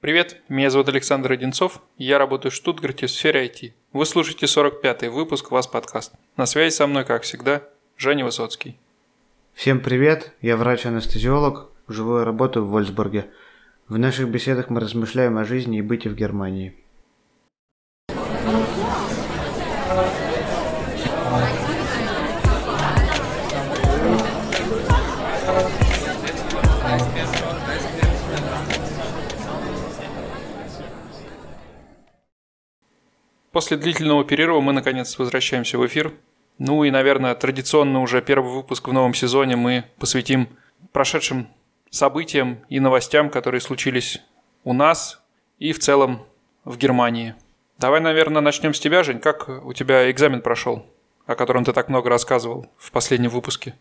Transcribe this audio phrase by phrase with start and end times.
[0.00, 3.72] Привет, меня зовут Александр Одинцов, я работаю в Штутгарте в сфере IT.
[3.92, 6.12] Вы слушаете 45-й выпуск «Вас подкаст».
[6.36, 7.64] На связи со мной, как всегда,
[7.96, 8.78] Женя Высоцкий.
[9.54, 13.26] Всем привет, я врач-анестезиолог, живу и работаю в Вольсбурге.
[13.88, 16.76] В наших беседах мы размышляем о жизни и быте в Германии.
[33.52, 36.14] После длительного перерыва мы наконец возвращаемся в эфир.
[36.58, 40.48] Ну и, наверное, традиционно уже первый выпуск в новом сезоне мы посвятим
[40.92, 41.48] прошедшим
[41.90, 44.20] событиям и новостям, которые случились
[44.64, 45.22] у нас
[45.58, 46.26] и в целом
[46.64, 47.34] в Германии.
[47.78, 49.20] Давай, наверное, начнем с тебя, Жень.
[49.20, 50.84] Как у тебя экзамен прошел,
[51.26, 53.74] о котором ты так много рассказывал в последнем выпуске?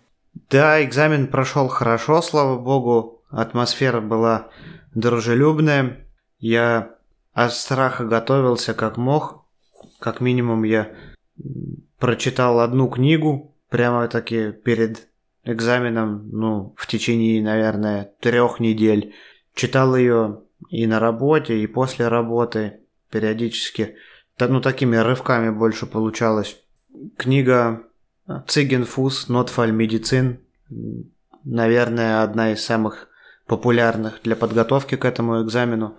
[0.50, 3.22] Да, экзамен прошел хорошо, слава богу.
[3.30, 4.50] Атмосфера была
[4.94, 6.06] дружелюбная.
[6.40, 6.92] Я
[7.34, 9.37] от страха готовился как мог.
[10.00, 10.92] Как минимум я
[12.00, 15.08] прочитал одну книгу прямо-таки перед
[15.44, 19.14] экзаменом, ну, в течение, наверное, трех недель.
[19.56, 23.96] Читал ее и на работе, и после работы периодически.
[24.40, 26.62] Ну, такими рывками больше получалось.
[27.18, 27.84] Книга
[28.48, 30.40] Цигенфус Нотфаль Медицин.
[31.44, 33.08] Наверное, одна из самых
[33.48, 35.98] популярных для подготовки к этому экзамену.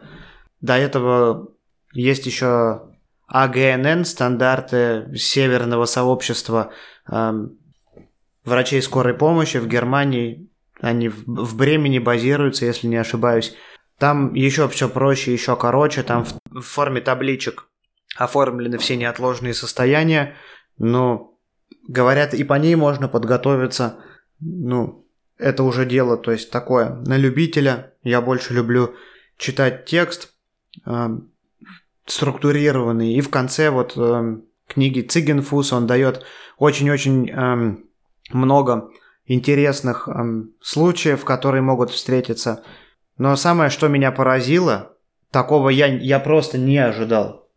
[0.60, 1.48] До этого
[1.92, 2.87] есть еще
[3.28, 6.72] АГНН, стандарты северного сообщества
[7.10, 7.32] э,
[8.44, 10.50] врачей скорой помощи в Германии.
[10.80, 13.54] Они в, в Бремени базируются, если не ошибаюсь.
[13.98, 16.02] Там еще все проще, еще короче.
[16.02, 17.68] Там в, в форме табличек
[18.16, 20.34] оформлены все неотложные состояния.
[20.78, 21.38] Но,
[21.86, 23.98] говорят, и по ней можно подготовиться.
[24.40, 27.94] Ну, это уже дело, то есть такое, на любителя.
[28.02, 28.94] Я больше люблю
[29.36, 30.32] читать текст,
[30.86, 31.08] э,
[32.10, 33.14] структурированный.
[33.14, 36.24] И в конце вот э, книги Цигенфус он дает
[36.58, 37.76] очень-очень э,
[38.32, 38.90] много
[39.26, 40.12] интересных э,
[40.60, 42.64] случаев, которые могут встретиться.
[43.16, 44.92] Но самое, что меня поразило,
[45.30, 47.48] такого я, я просто не ожидал.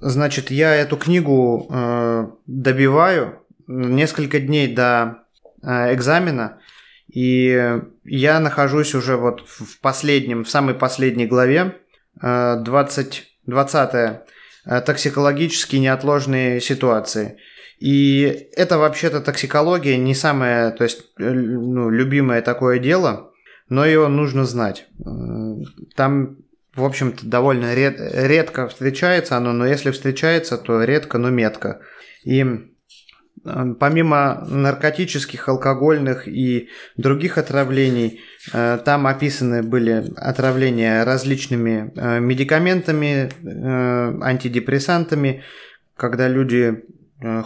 [0.00, 5.24] Значит, я эту книгу э, добиваю несколько дней до
[5.62, 6.60] э, экзамена,
[7.08, 11.76] и я нахожусь уже вот в последнем, в самой последней главе,
[12.20, 14.20] э, 20 20.
[14.68, 17.38] Э, токсикологические неотложные ситуации.
[17.80, 23.32] И это вообще-то токсикология не самое, то есть, э, ну, любимое такое дело,
[23.70, 24.86] но его нужно знать.
[25.00, 25.04] Э,
[25.96, 26.36] там,
[26.74, 31.80] в общем-то, довольно ред, редко встречается оно, но если встречается, то редко, но метко.
[32.24, 32.44] И
[33.78, 38.20] помимо наркотических, алкогольных и других отравлений,
[38.52, 45.42] Э, там описаны были отравления различными э, медикаментами, э, антидепрессантами,
[45.96, 46.84] когда люди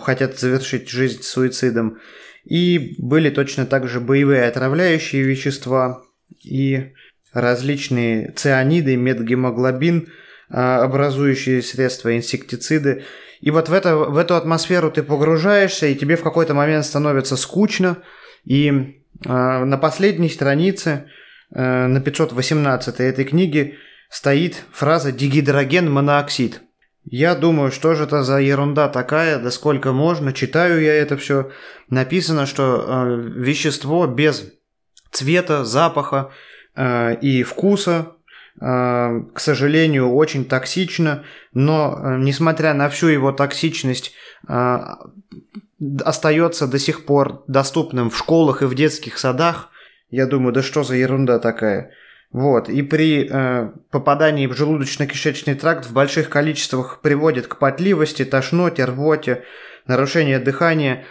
[0.02, 1.96] хотят завершить жизнь суицидом.
[2.44, 6.02] И были точно так же боевые отравляющие вещества
[6.44, 6.92] и
[7.32, 10.08] различные цианиды, медгемоглобин,
[10.50, 13.04] образующие средства, инсектициды.
[13.42, 17.36] И вот в, это, в эту атмосферу ты погружаешься, и тебе в какой-то момент становится
[17.36, 17.98] скучно,
[18.44, 21.10] и а, на последней странице,
[21.52, 23.74] э, на 518 этой книги,
[24.08, 26.62] стоит фраза «дигидроген монооксид».
[27.04, 31.50] Я думаю, что же это за ерунда такая, да сколько можно, читаю я это все.
[31.90, 34.52] Написано, что э, вещество без
[35.10, 36.30] цвета, запаха
[36.76, 38.21] э, и вкуса, э,
[38.62, 44.12] к сожалению, очень токсично, но э, несмотря на всю его токсичность,
[44.48, 44.78] э,
[46.04, 49.70] остается до сих пор доступным в школах и в детских садах,
[50.10, 51.90] я думаю, да что за ерунда такая.
[52.30, 58.84] Вот, и при э, попадании в желудочно-кишечный тракт в больших количествах приводит к потливости, тошноте,
[58.84, 59.42] рвоте,
[59.86, 61.04] нарушению дыхания.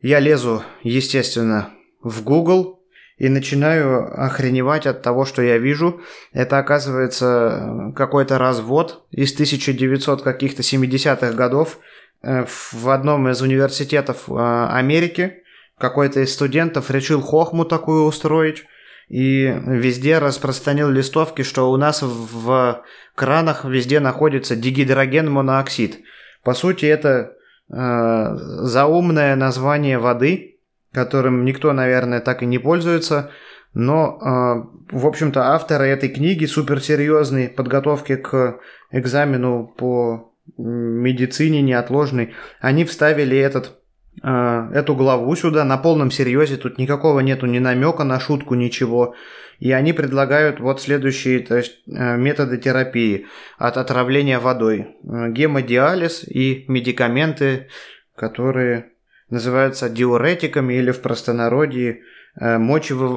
[0.00, 1.70] Я лезу, естественно,
[2.02, 2.75] в Google
[3.18, 6.00] и начинаю охреневать от того, что я вижу.
[6.32, 11.78] Это оказывается какой-то развод из 1900 каких-то 70-х годов–
[12.26, 15.42] Э, в одном из университетов э, Америки
[15.78, 18.64] какой-то из студентов решил хохму такую устроить
[19.08, 22.82] и везде распространил листовки, что у нас в
[23.14, 26.00] кранах везде находится дигидроген монооксид.
[26.42, 27.34] По сути, это
[27.70, 28.34] э,
[28.64, 30.55] заумное название воды,
[30.96, 33.30] которым никто, наверное, так и не пользуется.
[33.74, 38.58] Но, э, в общем-то, авторы этой книги суперсерьезной подготовки к
[38.90, 43.78] экзамену по медицине неотложной, они вставили этот
[44.22, 49.14] э, эту главу сюда на полном серьезе, тут никакого нету ни намека на шутку, ничего.
[49.58, 53.26] И они предлагают вот следующие то есть, э, методы терапии
[53.58, 54.96] от отравления водой.
[55.02, 57.68] Гемодиализ и медикаменты,
[58.14, 58.95] которые
[59.30, 62.00] называются диуретиками или в простонародье
[62.40, 63.08] э, мочевы,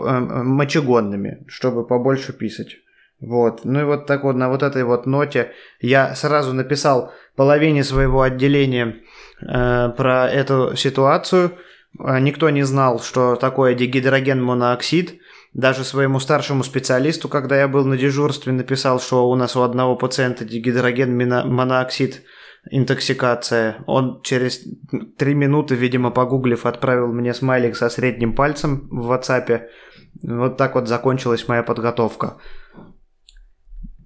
[0.43, 2.77] мочегонными, чтобы побольше писать.
[3.19, 3.65] Вот.
[3.65, 5.51] Ну и вот так вот на вот этой вот ноте
[5.81, 8.97] я сразу написал половине своего отделения
[9.41, 11.51] э, про эту ситуацию.
[11.97, 15.19] Никто не знал, что такое дигидроген моноксид.
[15.53, 19.95] Даже своему старшему специалисту, когда я был на дежурстве, написал, что у нас у одного
[19.95, 22.21] пациента дигидроген моноксид
[22.69, 23.83] интоксикация.
[23.87, 24.63] Он через
[25.17, 29.67] три минуты, видимо, погуглив, отправил мне смайлик со средним пальцем в WhatsApp.
[30.21, 32.37] Вот так вот закончилась моя подготовка.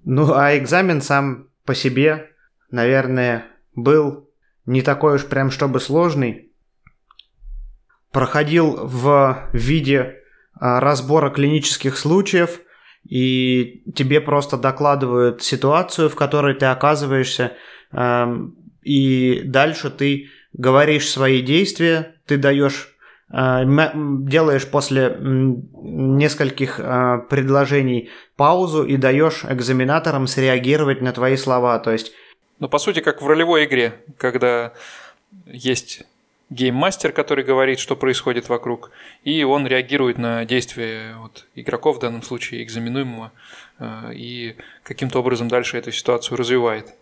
[0.04, 2.30] Ну, а экзамен сам по себе,
[2.70, 4.30] наверное, был
[4.66, 6.52] не такой уж прям чтобы сложный.
[8.12, 10.20] Проходил в виде
[10.60, 12.60] а, разбора клинических случаев,
[13.02, 17.52] и тебе просто докладывают ситуацию, в которой ты оказываешься,
[18.82, 22.94] и дальше ты говоришь свои действия, ты даешь
[23.30, 31.78] а, делаешь после нескольких а, предложений паузу и даешь экзаменаторам среагировать на твои слова.
[31.78, 32.12] То есть...
[32.60, 34.72] Ну, по сути, как в ролевой игре, когда
[35.46, 36.04] есть
[36.50, 38.92] гейммастер, который говорит, что происходит вокруг,
[39.24, 43.32] и он реагирует на действия вот, игроков, в данном случае экзаменуемого,
[43.80, 46.94] э, и каким-то образом дальше эту ситуацию развивает.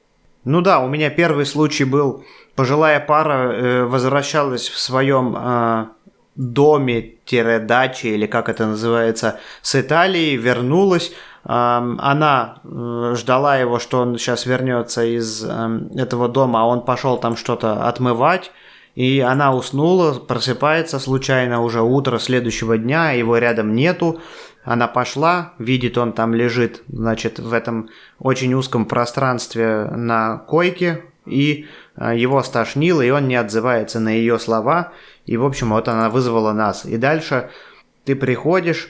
[0.45, 2.25] Ну да, у меня первый случай был,
[2.57, 5.87] пожилая пара э, возвращалась в своем э,
[6.35, 11.13] доме-даче, или как это называется, с Италии, вернулась,
[11.45, 17.37] она э, ждала его, что он сейчас вернется из этого дома, а он пошел там
[17.37, 18.51] что-то отмывать,
[18.95, 24.21] и она уснула, просыпается случайно уже утро следующего дня, его рядом нету.
[24.65, 27.89] Она пошла, видит, он там лежит, значит, в этом
[28.19, 31.67] очень узком пространстве на койке, и
[31.97, 34.93] э, его стошнило, и он не отзывается на ее слова.
[35.27, 36.85] И, в общем, вот она вызвала нас.
[36.85, 37.51] И дальше
[38.05, 38.89] ты приходишь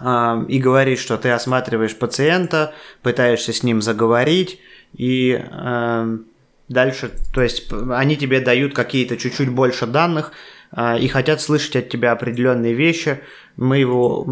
[0.00, 4.60] э, и говоришь, что ты осматриваешь пациента, пытаешься с ним заговорить,
[4.94, 6.18] и э,
[6.72, 10.32] Дальше, то есть они тебе дают какие-то чуть-чуть больше данных
[10.74, 13.20] э, и хотят слышать от тебя определенные вещи.
[13.56, 14.26] Мы его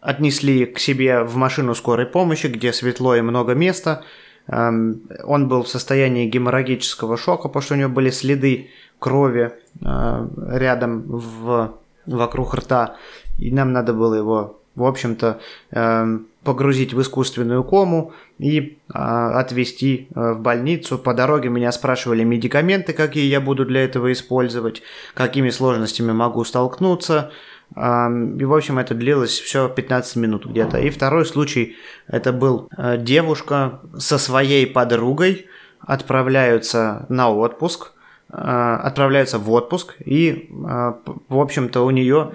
[0.00, 4.04] отнесли к себе в машину скорой помощи, где светло и много места.
[4.46, 10.28] Эм, он был в состоянии геморрагического шока, потому что у него были следы крови э,
[10.52, 11.74] рядом в,
[12.06, 12.96] вокруг рта.
[13.38, 15.40] И нам надо было его, в общем-то,
[15.72, 20.98] э, погрузить в искусственную кому и э, отвезти э, в больницу.
[20.98, 24.82] По дороге меня спрашивали медикаменты, какие я буду для этого использовать,
[25.14, 27.32] какими сложностями могу столкнуться.
[27.74, 30.78] И, в общем, это длилось все 15 минут где-то.
[30.78, 31.76] И второй случай,
[32.06, 35.46] это был э, девушка со своей подругой,
[35.80, 37.92] отправляются на отпуск,
[38.30, 40.92] э, отправляются в отпуск, и, э,
[41.28, 42.32] в общем-то, у нее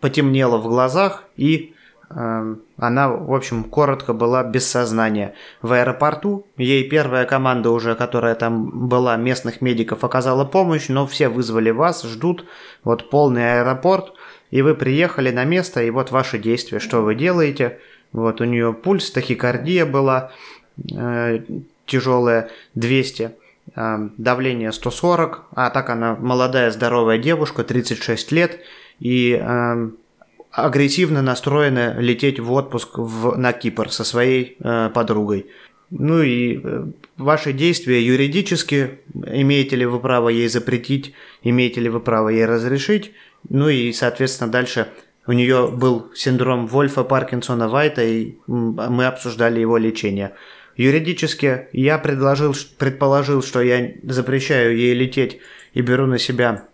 [0.00, 1.74] потемнело в глазах, и
[2.14, 5.34] она, в общем, коротко была без сознания.
[5.62, 11.28] В аэропорту ей первая команда уже, которая там была, местных медиков, оказала помощь, но все
[11.28, 12.44] вызвали вас, ждут,
[12.84, 14.12] вот полный аэропорт,
[14.50, 17.78] и вы приехали на место, и вот ваши действия, что вы делаете.
[18.12, 20.30] Вот у нее пульс, тахикардия была
[20.94, 21.40] э,
[21.86, 23.30] тяжелая, 200,
[23.74, 28.60] э, давление 140, а так она молодая, здоровая девушка, 36 лет,
[29.00, 29.90] и э,
[30.52, 35.46] агрессивно настроена лететь в отпуск в, на Кипр со своей э, подругой.
[35.90, 42.00] Ну и э, ваши действия юридически, имеете ли вы право ей запретить, имеете ли вы
[42.00, 43.12] право ей разрешить,
[43.48, 44.88] ну и, соответственно, дальше
[45.26, 50.34] у нее был синдром Вольфа Паркинсона Вайта, и мы обсуждали его лечение.
[50.76, 55.38] Юридически я предложил, предположил, что я запрещаю ей лететь
[55.74, 56.64] и беру на себя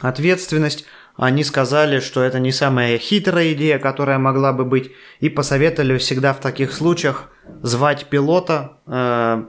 [0.00, 5.96] ответственность, они сказали, что это не самая хитрая идея, которая могла бы быть, и посоветовали
[5.98, 7.30] всегда в таких случаях
[7.62, 9.44] звать пилота э,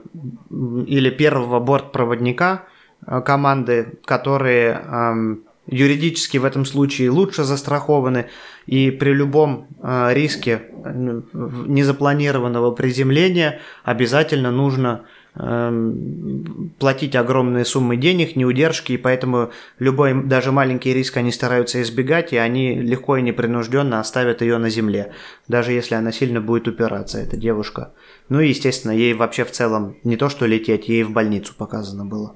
[0.86, 2.64] или первого бортпроводника
[3.06, 8.26] э, команды, которые э, юридически в этом случае лучше застрахованы,
[8.66, 15.04] и при любом э, риске э, незапланированного приземления обязательно нужно
[15.34, 22.36] платить огромные суммы денег, неудержки, и поэтому любой, даже маленький риск они стараются избегать, и
[22.36, 25.12] они легко и непринужденно оставят ее на земле,
[25.46, 27.92] даже если она сильно будет упираться, эта девушка.
[28.28, 32.04] Ну и, естественно, ей вообще в целом не то что лететь, ей в больницу показано
[32.04, 32.34] было.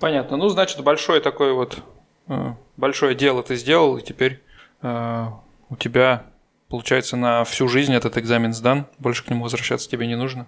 [0.00, 0.36] Понятно.
[0.36, 1.78] Ну, значит, большое такое вот
[2.28, 4.40] э, большое дело ты сделал, и теперь
[4.82, 5.26] э,
[5.70, 6.24] у тебя,
[6.68, 10.46] получается, на всю жизнь этот экзамен сдан, больше к нему возвращаться тебе не нужно.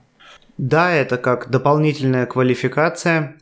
[0.59, 3.37] Да, это как дополнительная квалификация.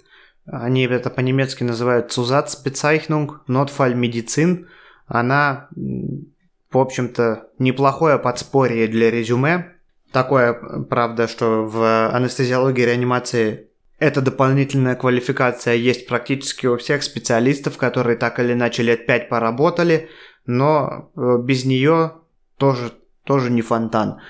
[0.47, 4.66] Они это по-немецки называют Zusatzbezeichnung, Notfallmedizin.
[5.06, 5.68] Она,
[6.71, 9.73] в общем-то, неплохое подспорье для резюме.
[10.12, 10.54] Такое,
[10.88, 13.68] правда, что в анестезиологии и реанимации
[13.99, 20.09] эта дополнительная квалификация есть практически у всех специалистов, которые так или иначе лет пять поработали,
[20.47, 22.12] но э, без нее
[22.59, 22.92] тоже,
[23.25, 24.21] тоже не фонтан.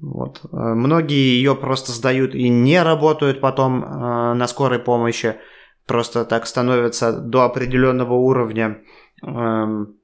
[0.00, 0.40] Вот.
[0.52, 5.36] Многие ее просто сдают и не работают потом э, на скорой помощи,
[5.86, 8.82] просто так становятся до определенного уровня
[9.22, 9.26] э,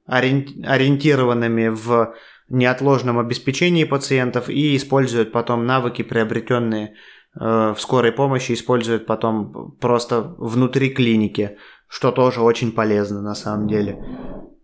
[0.07, 2.15] ориентированными в
[2.49, 6.95] неотложном обеспечении пациентов и используют потом навыки, приобретенные
[7.39, 13.67] э, в скорой помощи, используют потом просто внутри клиники, что тоже очень полезно на самом
[13.67, 14.03] деле.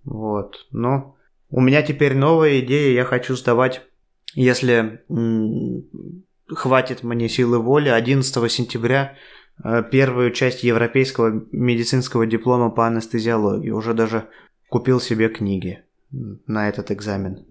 [0.04, 0.66] Вот.
[0.72, 1.16] Но
[1.50, 3.84] у меня теперь новая идея, я хочу сдавать
[4.33, 5.01] если
[6.47, 9.15] хватит мне силы воли, 11 сентября
[9.63, 13.69] э, первую часть европейского медицинского диплома по анестезиологии.
[13.69, 14.27] Уже даже
[14.69, 17.45] купил себе книги на этот экзамен.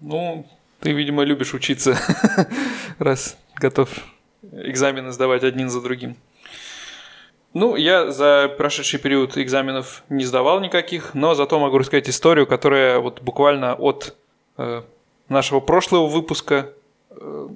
[0.00, 0.46] Ну,
[0.80, 1.98] ты, видимо, любишь учиться,
[2.98, 3.90] раз готов
[4.52, 6.16] экзамены сдавать один за другим.
[7.52, 13.00] Ну, я за прошедший период экзаменов не сдавал никаких, но зато могу рассказать историю, которая
[13.00, 14.16] вот буквально от
[14.56, 14.82] э,
[15.30, 16.72] нашего прошлого выпуска
[17.10, 17.48] э,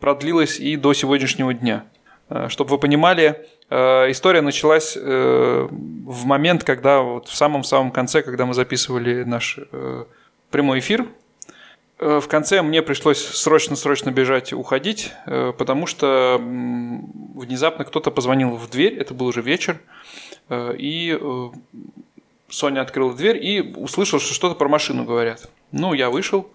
[0.00, 1.84] продлилась и до сегодняшнего дня.
[2.28, 8.46] Э, Чтобы вы понимали, э, история началась в момент, когда вот в самом-самом конце, когда
[8.46, 9.58] мы записывали наш
[10.50, 11.06] прямой эфир,
[11.98, 19.14] в конце мне пришлось срочно-срочно бежать, уходить, потому что внезапно кто-то позвонил в дверь, это
[19.14, 19.80] был уже вечер,
[20.50, 21.18] и
[22.48, 25.50] Соня открыла дверь и услышал, что что-то про машину говорят.
[25.72, 26.48] Ну, я вышел,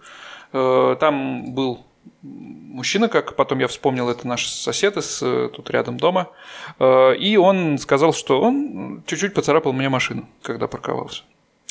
[0.54, 1.86] там был
[2.24, 6.30] мужчина, как потом я вспомнил, это наш сосед из э, тут рядом дома,
[6.80, 11.24] э, и он сказал, что он чуть-чуть поцарапал мне машину, когда парковался.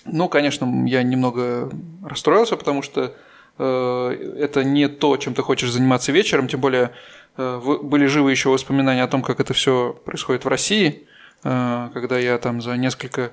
[0.04, 1.70] Ну, конечно, я немного
[2.04, 3.14] расстроился, потому что
[3.58, 6.90] это не то, чем ты хочешь заниматься вечером, тем более
[7.36, 11.06] были живы еще воспоминания о том, как это все происходит в России,
[11.42, 13.30] когда я там за несколько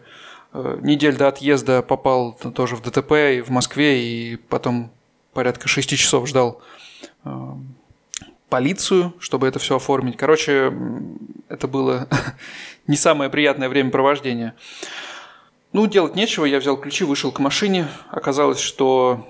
[0.54, 4.92] недель до отъезда попал тоже в ДТП и в Москве, и потом
[5.34, 6.62] порядка 6 часов ждал
[7.26, 7.30] э,
[8.50, 10.18] полицию, чтобы это все оформить.
[10.18, 10.74] Короче,
[11.48, 12.08] это было
[12.88, 14.54] не самое приятное времяпровождение.
[15.72, 17.88] Ну, делать нечего, я взял ключи, вышел к машине.
[18.10, 19.28] Оказалось, что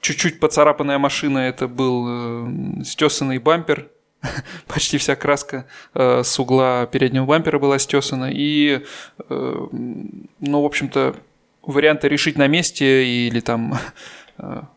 [0.00, 3.88] чуть-чуть поцарапанная машина это был э, стесанный бампер.
[4.66, 8.30] Почти вся краска э, с угла переднего бампера была стесана.
[8.32, 8.82] И,
[9.28, 11.16] э, ну, в общем-то,
[11.62, 13.78] варианта решить на месте или там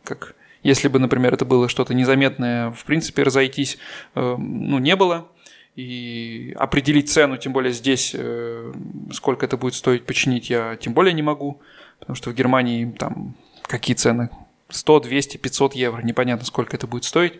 [0.03, 3.77] как если бы, например, это было что-то незаметное, в принципе, разойтись,
[4.15, 5.27] э, ну, не было.
[5.75, 8.73] И определить цену, тем более здесь, э,
[9.11, 11.61] сколько это будет стоить починить, я тем более не могу.
[11.99, 14.29] Потому что в Германии там какие цены?
[14.69, 16.01] 100, 200, 500 евро.
[16.01, 17.33] Непонятно, сколько это будет стоить.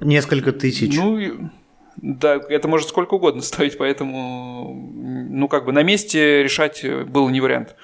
[0.00, 0.96] Несколько тысяч.
[0.96, 1.50] Ну,
[1.96, 4.90] да, это может сколько угодно стоить, поэтому,
[5.30, 7.76] ну, как бы на месте решать было не вариант.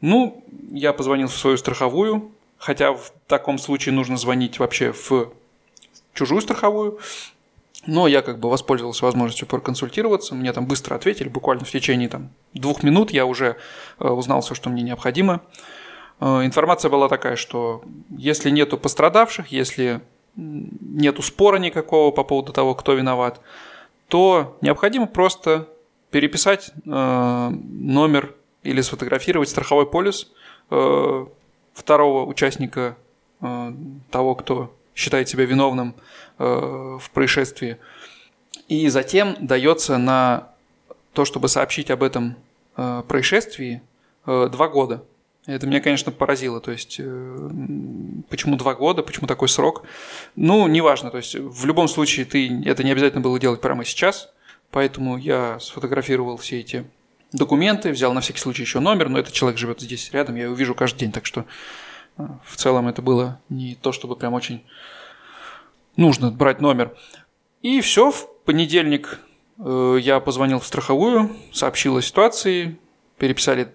[0.00, 5.32] Ну, я позвонил в свою страховую, хотя в таком случае нужно звонить вообще в
[6.14, 7.00] чужую страховую.
[7.86, 12.30] Но я как бы воспользовался возможностью проконсультироваться, мне там быстро ответили, буквально в течение там,
[12.54, 13.56] двух минут я уже
[13.98, 15.40] э, узнал все, что мне необходимо.
[16.20, 17.82] Э, информация была такая, что
[18.16, 20.00] если нету пострадавших, если
[20.36, 23.40] нету спора никакого по поводу того, кто виноват,
[24.06, 25.68] то необходимо просто
[26.12, 30.30] переписать э, номер или сфотографировать страховой полис
[31.74, 32.96] второго участника,
[33.40, 33.72] э,
[34.10, 35.94] того, кто считает себя виновным
[36.38, 37.78] э, в происшествии.
[38.68, 40.48] И затем дается на
[41.12, 42.36] то, чтобы сообщить об этом
[42.76, 43.82] э, происшествии,
[44.24, 45.02] два года.
[45.46, 46.60] Это меня, конечно, поразило.
[46.60, 46.98] То есть,
[48.28, 49.82] почему два года, почему такой срок?
[50.36, 51.10] Ну, неважно.
[51.10, 54.32] То есть, в любом случае, ты это не обязательно было делать прямо сейчас.
[54.70, 56.84] Поэтому я сфотографировал все эти
[57.32, 60.54] документы, взял на всякий случай еще номер, но этот человек живет здесь рядом, я его
[60.54, 61.44] вижу каждый день, так что
[62.18, 64.64] э, в целом это было не то, чтобы прям очень
[65.96, 66.94] нужно брать номер.
[67.62, 69.20] И все, в понедельник
[69.58, 72.78] э, я позвонил в страховую, сообщил о ситуации,
[73.18, 73.72] переписали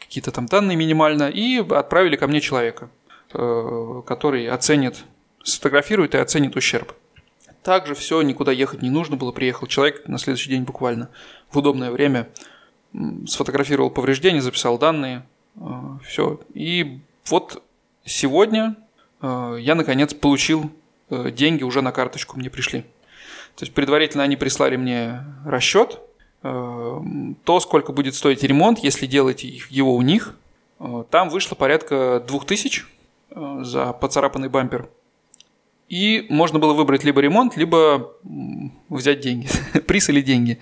[0.00, 2.90] какие-то там данные минимально и отправили ко мне человека,
[3.32, 5.04] э, который оценит,
[5.42, 6.94] сфотографирует и оценит ущерб.
[7.62, 9.32] Также все, никуда ехать не нужно было.
[9.32, 11.08] Приехал человек на следующий день буквально
[11.54, 12.28] в удобное время,
[13.26, 15.24] сфотографировал повреждения, записал данные,
[16.04, 16.40] все.
[16.52, 17.62] И вот
[18.04, 18.76] сегодня
[19.22, 20.70] я наконец получил
[21.10, 22.82] деньги уже на карточку, мне пришли.
[23.56, 26.00] То есть предварительно они прислали мне расчет,
[26.42, 30.34] то, сколько будет стоить ремонт, если делать его у них.
[31.10, 32.84] Там вышло порядка 2000
[33.62, 34.88] за поцарапанный бампер.
[35.88, 38.14] И можно было выбрать либо ремонт, либо
[38.88, 39.48] взять деньги.
[39.86, 40.58] Приз или деньги.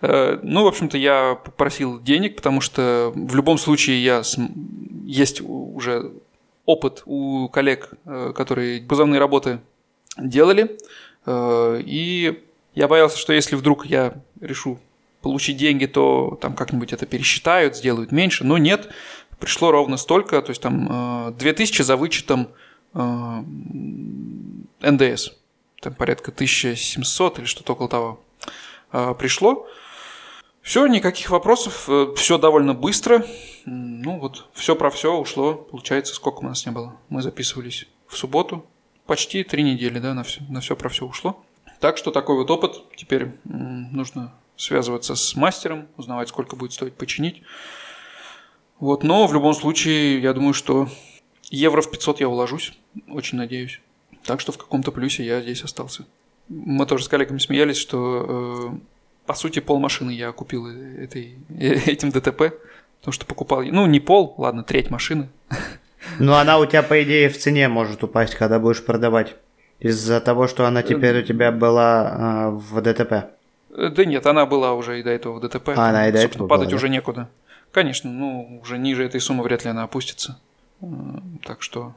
[0.00, 4.22] Э, ну, в общем-то, я попросил денег, потому что в любом случае я
[5.04, 6.12] есть уже
[6.66, 9.58] опыт у коллег, э, которые кузовные работы
[10.16, 10.78] делали.
[11.26, 12.40] Э, и
[12.74, 14.78] я боялся, что если вдруг я решу
[15.20, 18.44] получить деньги, то там как-нибудь это пересчитают, сделают меньше.
[18.44, 18.88] Но нет,
[19.40, 22.48] пришло ровно столько, то есть там 2000 за вычетом
[24.80, 25.30] НДС,
[25.80, 28.20] там порядка 1700 или что-то около того,
[28.90, 29.66] а, пришло.
[30.62, 33.24] Все, никаких вопросов, э, все довольно быстро.
[33.64, 36.96] Ну вот, все про все ушло, получается, сколько у нас не было.
[37.08, 38.66] Мы записывались в субботу,
[39.06, 41.42] почти три недели, да, на все, на все про все ушло.
[41.80, 42.82] Так что такой вот опыт.
[42.94, 47.42] Теперь нужно связываться с мастером, узнавать, сколько будет стоить починить.
[48.78, 50.88] Вот, но в любом случае, я думаю, что
[51.50, 52.74] евро в 500 я уложусь,
[53.08, 53.80] очень надеюсь.
[54.24, 56.04] Так что в каком-то плюсе я здесь остался.
[56.48, 58.78] Мы тоже с коллегами смеялись, что э,
[59.26, 62.52] по сути пол машины я купил этой, этим ДТП,
[62.98, 65.28] потому что покупал, ну не пол, ладно, треть машины.
[66.18, 69.36] Ну она у тебя по идее в цене может упасть, когда будешь продавать.
[69.78, 73.12] Из-за того, что она теперь у тебя была э, в ДТП.
[73.70, 75.70] Э, да нет, она была уже и до этого в ДТП.
[75.70, 76.92] А, она и до этого Падать была, уже да?
[76.92, 77.28] некуда.
[77.72, 80.38] Конечно, ну, уже ниже этой суммы вряд ли она опустится.
[80.82, 80.86] Э,
[81.44, 81.94] так что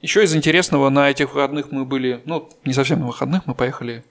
[0.00, 4.04] еще из интересного, на этих выходных мы были, ну, не совсем на выходных, мы поехали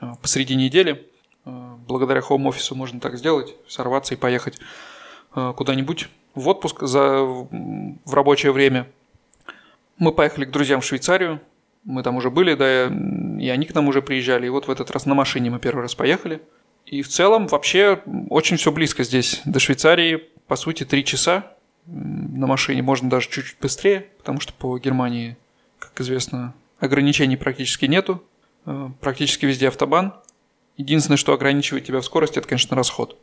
[0.00, 1.08] э, посреди недели.
[1.44, 4.58] Э, благодаря хоум-офису можно так сделать, сорваться и поехать
[5.34, 8.88] э, куда-нибудь в отпуск за, в рабочее время.
[9.98, 11.40] Мы поехали к друзьям в Швейцарию,
[11.84, 14.90] мы там уже были, да, и они к нам уже приезжали, и вот в этот
[14.92, 16.40] раз на машине мы первый раз поехали.
[16.86, 18.00] И в целом вообще
[18.30, 21.52] очень все близко здесь, до Швейцарии, по сути, три часа,
[21.86, 25.36] на машине можно даже чуть-чуть быстрее, потому что по Германии,
[25.78, 28.22] как известно, ограничений практически нету.
[28.66, 30.14] Э, практически везде автобан.
[30.76, 33.18] Единственное, что ограничивает тебя в скорости, это, конечно, расход.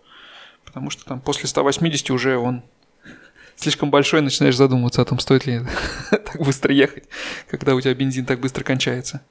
[0.65, 2.63] Потому что там после 180 уже он
[3.55, 5.61] слишком большой, начинаешь задумываться о том, стоит ли
[6.11, 7.05] так быстро ехать,
[7.49, 9.21] когда у тебя бензин так быстро кончается.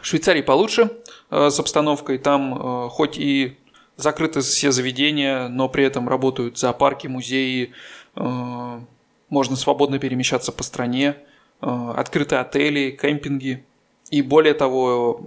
[0.00, 0.90] В Швейцарии получше
[1.30, 2.18] э, с обстановкой.
[2.18, 3.58] Там э, хоть и
[3.96, 7.72] закрыты все заведения, но при этом работают зоопарки, музеи,
[8.16, 11.16] можно свободно перемещаться по стране,
[11.60, 13.64] э, открыты отели, кемпинги.
[14.10, 15.20] И более того,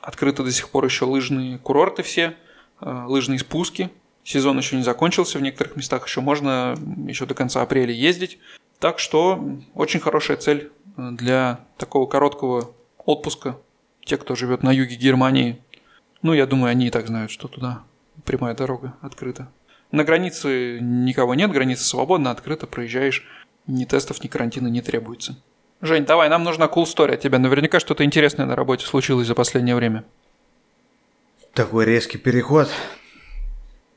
[0.00, 2.36] открыты до сих пор еще лыжные курорты все,
[2.80, 3.90] э, лыжные спуски.
[4.24, 6.74] Сезон еще не закончился, в некоторых местах еще можно
[7.06, 8.38] еще до конца апреля ездить.
[8.78, 9.44] Так что
[9.74, 12.70] очень хорошая цель для такого короткого
[13.04, 13.56] отпуска.
[14.04, 15.58] Те, кто живет на юге Германии,
[16.22, 17.82] ну, я думаю, они и так знают, что туда
[18.24, 19.48] прямая дорога открыта.
[19.90, 23.26] На границе никого нет, граница свободна, открыто проезжаешь.
[23.66, 25.36] Ни тестов, ни карантина не требуется.
[25.80, 27.38] Жень, давай, нам нужна cool story от тебя.
[27.38, 30.04] Наверняка что-то интересное на работе случилось за последнее время.
[31.54, 32.68] Такой резкий переход.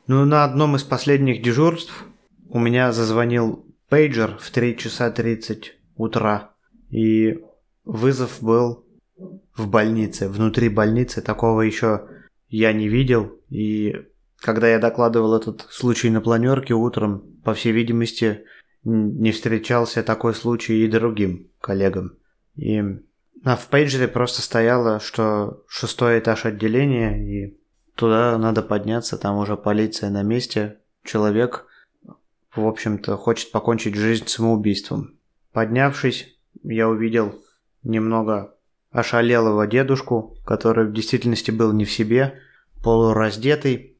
[0.07, 2.05] Ну, на одном из последних дежурств
[2.49, 6.51] у меня зазвонил пейджер в 3 часа 30 утра.
[6.89, 7.39] И
[7.85, 8.85] вызов был
[9.55, 11.21] в больнице, внутри больницы.
[11.21, 12.07] Такого еще
[12.49, 13.31] я не видел.
[13.49, 14.05] И
[14.41, 18.43] когда я докладывал этот случай на планерке утром, по всей видимости,
[18.83, 22.17] не встречался такой случай и другим коллегам.
[22.55, 22.83] И
[23.43, 27.57] а в пейджере просто стояло, что шестой этаж отделения, и
[27.95, 30.77] туда надо подняться, там уже полиция на месте.
[31.03, 31.65] Человек,
[32.55, 35.17] в общем-то, хочет покончить жизнь самоубийством.
[35.53, 37.35] Поднявшись, я увидел
[37.83, 38.55] немного
[38.91, 42.39] ошалелого дедушку, который в действительности был не в себе,
[42.83, 43.90] полураздетый,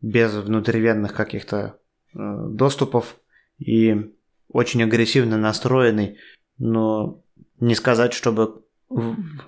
[0.00, 1.78] без внутривенных каких-то
[2.14, 2.18] э,
[2.50, 3.16] доступов
[3.58, 4.12] и
[4.48, 6.18] очень агрессивно настроенный,
[6.58, 7.22] но
[7.60, 8.62] не сказать, чтобы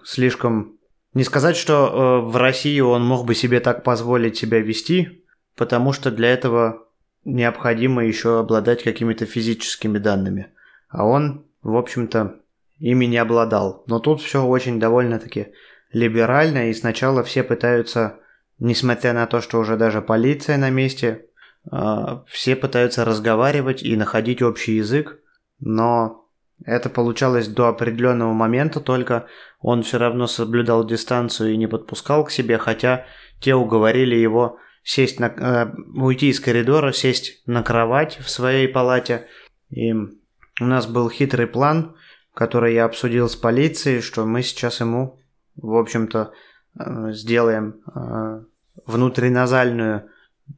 [0.04, 0.78] слишком...
[1.14, 5.24] Не сказать, что э, в России он мог бы себе так позволить себя вести,
[5.56, 6.86] потому что для этого
[7.24, 10.48] необходимо еще обладать какими-то физическими данными.
[10.88, 12.36] А он, в общем-то,
[12.78, 13.84] ими не обладал.
[13.86, 15.48] Но тут все очень довольно-таки
[15.92, 18.20] либерально, и сначала все пытаются
[18.58, 21.26] Несмотря на то, что уже даже полиция на месте,
[21.70, 25.20] а, все пытаются разговаривать и находить общий язык,
[25.60, 26.28] но
[26.64, 29.26] это получалось до определенного момента только.
[29.60, 33.06] он все равно соблюдал дистанцию и не подпускал к себе, хотя
[33.40, 39.26] те уговорили его сесть на, э, уйти из коридора, сесть на кровать в своей палате.
[39.70, 41.96] И у нас был хитрый план,
[42.34, 45.18] который я обсудил с полицией, что мы сейчас ему,
[45.56, 46.32] в общем-то,
[46.78, 48.44] э, сделаем э,
[48.88, 50.10] внутриназальную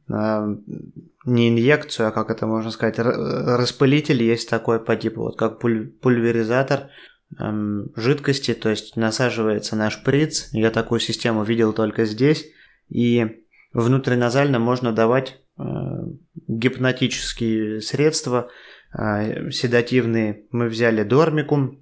[0.09, 0.55] э,
[1.25, 6.89] не инъекцию, а как это можно сказать, распылитель есть такой по типу, вот как пульверизатор
[7.39, 10.49] эм, жидкости, то есть насаживается на шприц.
[10.53, 12.47] Я такую систему видел только здесь.
[12.89, 15.63] И внутриназально можно давать э,
[16.47, 18.49] гипнотические средства,
[18.97, 20.45] э, седативные.
[20.51, 21.81] Мы взяли дормикум,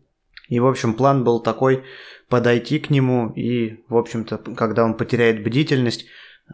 [0.49, 1.83] и, в общем, план был такой
[2.27, 6.05] подойти к нему и, в общем-то, когда он потеряет бдительность,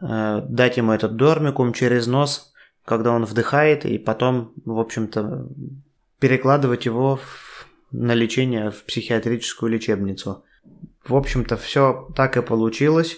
[0.02, 2.54] дать ему этот дормикум через нос,
[2.84, 5.48] когда он вдыхает, и потом, в общем-то,
[6.20, 10.44] перекладывать его в, на лечение в психиатрическую лечебницу.
[11.06, 13.18] В общем-то, все так и получилось.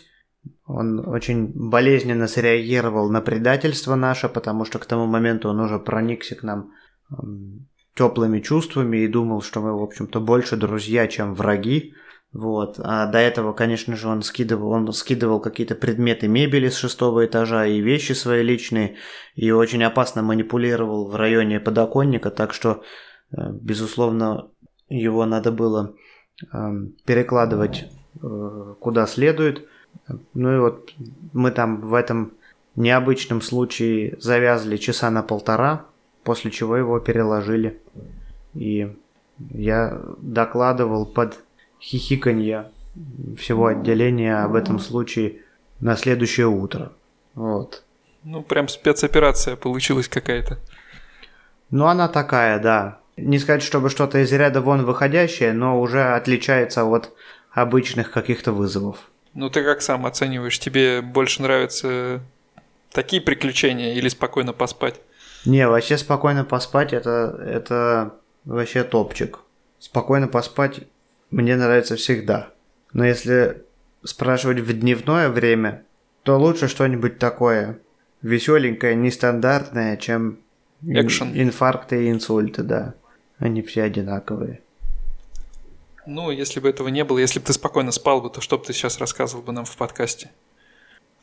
[0.66, 6.36] Он очень болезненно среагировал на предательство наше, потому что к тому моменту он уже проникся
[6.36, 6.72] к нам
[7.96, 11.94] теплыми чувствами и думал, что мы, в общем-то, больше друзья, чем враги.
[12.38, 12.80] Вот.
[12.84, 17.66] А до этого, конечно же, он скидывал, он скидывал какие-то предметы мебели с шестого этажа
[17.66, 18.98] и вещи свои личные,
[19.34, 22.84] и очень опасно манипулировал в районе подоконника, так что,
[23.32, 24.52] э, безусловно,
[24.88, 25.96] его надо было
[26.54, 27.88] эм, перекладывать
[28.22, 29.68] э, куда следует.
[30.36, 30.94] Ну и вот
[31.34, 32.34] мы там в этом
[32.76, 35.88] необычном случае завязли часа на полтора,
[36.24, 37.82] после чего его переложили.
[38.54, 38.96] И
[39.40, 41.40] я докладывал под
[41.82, 42.72] хихиканье
[43.38, 45.42] всего отделения об этом случае
[45.80, 46.92] на следующее утро.
[47.36, 47.84] Вот.
[48.24, 50.60] Ну, прям спецоперация получилась какая-то.
[51.70, 53.00] Ну, она такая, да.
[53.16, 57.14] Не сказать, чтобы что-то из ряда вон выходящее, но уже отличается от
[57.52, 58.98] обычных каких-то вызовов.
[59.34, 60.60] Ну, ты как сам оцениваешь?
[60.60, 62.22] Тебе больше нравятся
[62.92, 65.00] такие приключения или спокойно поспать?
[65.46, 68.14] Не, вообще спокойно поспать это, это
[68.46, 69.40] вообще топчик.
[69.80, 70.82] Спокойно поспать
[71.30, 72.50] мне нравится всегда.
[72.94, 73.64] Но если
[74.04, 75.84] спрашивать в дневное время,
[76.24, 77.80] то лучше что-нибудь такое
[78.22, 80.40] веселенькое, нестандартное, чем
[80.86, 81.32] Экшен.
[81.34, 82.94] инфаркты и инсульты, да.
[83.40, 84.62] Они все одинаковые.
[86.06, 88.66] Ну, если бы этого не было, если бы ты спокойно спал бы, то что бы
[88.66, 90.32] ты сейчас рассказывал бы нам в подкасте?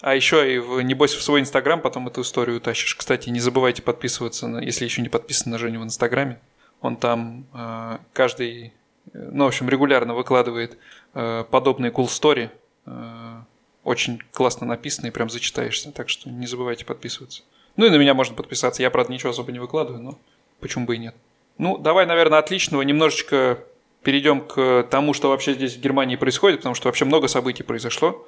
[0.00, 2.94] А еще и, в, небось, в свой Инстаграм потом эту историю утащишь.
[2.94, 6.38] Кстати, не забывайте подписываться, на, если еще не подписаны на Женю в Инстаграме.
[6.82, 8.74] Он там э, каждый
[9.12, 10.78] ну, в общем, регулярно выкладывает
[11.14, 12.50] э, подобные cool story.
[12.86, 13.42] Э,
[13.84, 15.92] очень классно написанные, прям зачитаешься.
[15.92, 17.42] Так что не забывайте подписываться.
[17.76, 18.82] Ну и на меня можно подписаться.
[18.82, 20.18] Я, правда, ничего особо не выкладываю, но
[20.60, 21.14] почему бы и нет.
[21.58, 22.82] Ну, давай, наверное, отличного.
[22.82, 23.58] Немножечко
[24.02, 28.26] перейдем к тому, что вообще здесь в Германии происходит, потому что вообще много событий произошло.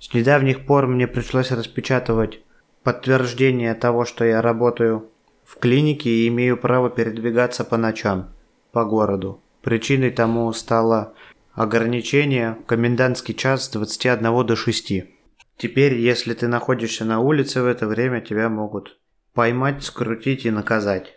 [0.00, 2.40] С недавних пор мне пришлось распечатывать
[2.82, 5.08] подтверждение того, что я работаю
[5.44, 8.30] в клинике и имею право передвигаться по ночам
[8.72, 9.40] по городу.
[9.62, 11.14] Причиной тому стало
[11.54, 14.92] ограничение комендантский час с 21 до 6.
[15.56, 18.98] Теперь, если ты находишься на улице в это время, тебя могут
[19.34, 21.14] поймать, скрутить и наказать.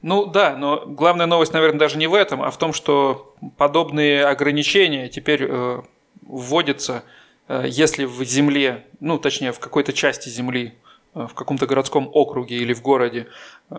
[0.00, 4.24] Ну да, но главная новость, наверное, даже не в этом, а в том, что подобные
[4.24, 5.82] ограничения теперь э,
[6.22, 7.02] вводятся,
[7.48, 10.74] э, если в земле, ну точнее в какой-то части земли,
[11.16, 13.26] э, в каком-то городском округе или в городе,
[13.70, 13.76] э,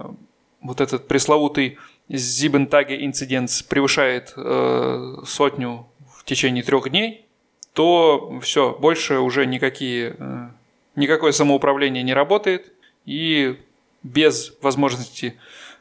[0.62, 1.78] вот этот пресловутый
[2.18, 7.26] Зибентаге инцидент превышает э, сотню в течение трех дней,
[7.74, 10.48] то все, больше уже никакие, э,
[10.96, 12.72] никакое самоуправление не работает,
[13.06, 13.60] и
[14.02, 15.36] без возможности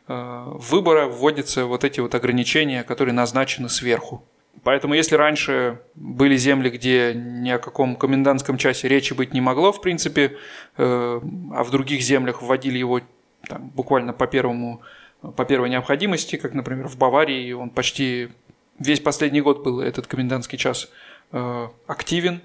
[0.07, 4.23] э, выбора вводятся вот эти вот ограничения, которые назначены сверху.
[4.65, 9.73] Поэтому если раньше были земли, где ни о каком комендантском часе речи быть не могло,
[9.73, 10.37] в принципе,
[10.77, 11.21] э,
[11.55, 13.01] а в других землях вводили его
[13.49, 14.83] там, буквально по первому
[15.21, 18.29] по первой необходимости, как, например, в Баварии он почти
[18.79, 20.89] весь последний год был этот комендантский час
[21.33, 22.41] э, активен,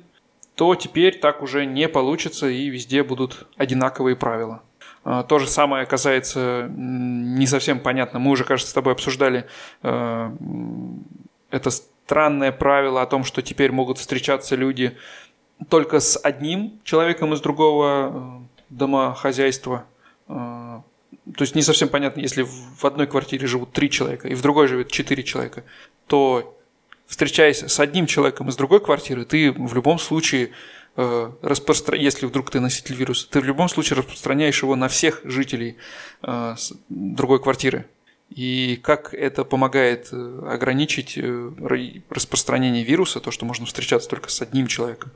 [0.55, 4.63] то теперь так уже не получится и везде будут одинаковые правила.
[5.05, 8.19] Э, то же самое касается не совсем понятно.
[8.19, 9.45] Мы уже, кажется, с тобой обсуждали
[9.83, 10.31] э,
[11.51, 14.97] это странное правило о том, что теперь могут встречаться люди
[15.69, 19.85] только с одним человеком из другого домохозяйства
[21.35, 24.67] то есть не совсем понятно, если в одной квартире живут три человека и в другой
[24.67, 25.63] живет четыре человека,
[26.07, 26.59] то
[27.05, 30.51] встречаясь с одним человеком из другой квартиры, ты в любом случае
[30.95, 31.97] э, распростра...
[31.97, 35.77] если вдруг ты носитель вируса, ты в любом случае распространяешь его на всех жителей
[36.21, 36.55] э,
[36.89, 37.85] другой квартиры.
[38.29, 44.41] и как это помогает э, ограничить э, распространение вируса, то, что можно встречаться только с
[44.41, 45.11] одним человеком,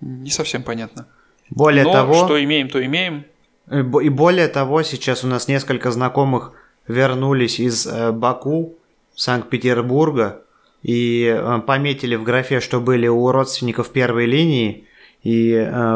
[0.00, 1.06] не совсем понятно.
[1.50, 3.24] Более Но того, что имеем, то имеем.
[3.70, 6.52] И более того, сейчас у нас несколько знакомых
[6.86, 8.76] вернулись из Баку,
[9.14, 10.42] Санкт-Петербурга,
[10.82, 14.86] и пометили в графе, что были у родственников первой линии,
[15.22, 15.52] и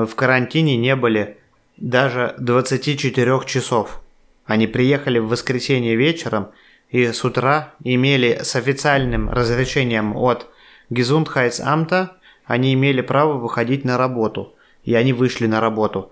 [0.08, 1.36] в карантине не были
[1.76, 4.00] даже 24 часов.
[4.46, 6.48] Они приехали в воскресенье вечером
[6.90, 10.48] и с утра имели с официальным разрешением от
[10.90, 12.08] Gesundheitsamta,
[12.44, 14.56] они имели право выходить на работу.
[14.82, 16.10] И они вышли на работу.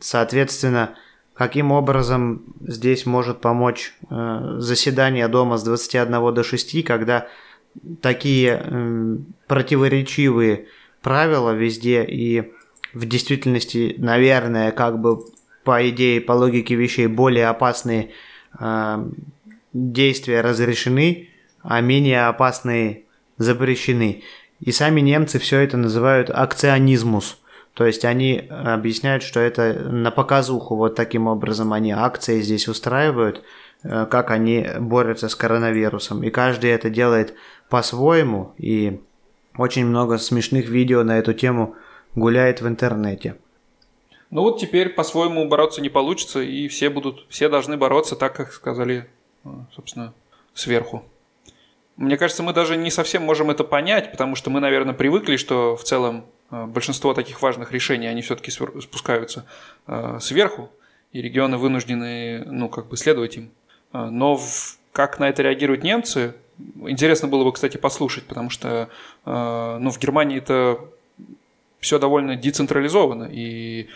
[0.00, 0.94] Соответственно,
[1.34, 7.28] каким образом здесь может помочь э, заседание дома с 21 до 6, когда
[8.00, 10.66] такие противоречивые
[11.02, 12.52] правила везде и
[12.92, 15.20] в действительности, наверное, как бы
[15.64, 18.10] по идее, по логике вещей, более опасные
[18.58, 19.08] э,
[19.72, 21.28] действия разрешены,
[21.62, 23.02] а менее опасные
[23.36, 24.22] запрещены.
[24.60, 27.38] И сами немцы все это называют акционизмус.
[27.78, 33.44] То есть они объясняют, что это на показуху, вот таким образом они акции здесь устраивают,
[33.84, 36.24] э, как они борются с коронавирусом.
[36.24, 37.36] И каждый это делает
[37.68, 39.00] по-своему, и
[39.56, 41.76] очень много смешных видео на эту тему
[42.16, 43.36] гуляет в интернете.
[44.30, 48.52] Ну вот теперь по-своему бороться не получится, и все будут, все должны бороться так, как
[48.52, 49.08] сказали,
[49.44, 50.14] э, собственно,
[50.52, 51.04] сверху.
[51.96, 55.76] Мне кажется, мы даже не совсем можем это понять, потому что мы, наверное, привыкли, что
[55.76, 59.44] в целом э, большинство таких важных решений, они все-таки спускаются
[59.86, 60.70] э, сверху,
[61.12, 63.50] и регионы вынуждены, ну, как бы следовать им.
[63.92, 66.34] Но в, как на это реагируют немцы,
[66.76, 68.90] интересно было бы, кстати, послушать, потому что,
[69.24, 70.78] ну, в Германии это
[71.80, 73.88] все довольно децентрализовано, и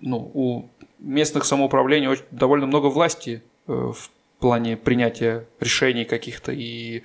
[0.00, 7.02] ну, у местных самоуправлений очень, довольно много власти э, в плане принятия решений каких-то и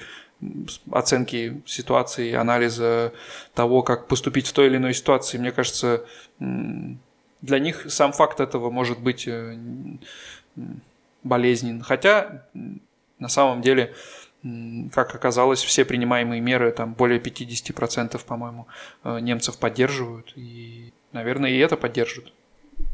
[0.91, 3.13] оценки ситуации, анализа
[3.53, 5.37] того, как поступить в той или иной ситуации.
[5.37, 6.05] Мне кажется,
[6.39, 9.57] для них сам факт этого может быть э,
[11.23, 11.81] болезнен.
[11.81, 12.45] Хотя
[13.19, 13.93] на самом деле,
[14.93, 18.67] как оказалось, все принимаемые меры, там более 50%, по-моему,
[19.03, 20.33] э, немцев поддерживают.
[20.35, 22.31] И, наверное, и это поддержат.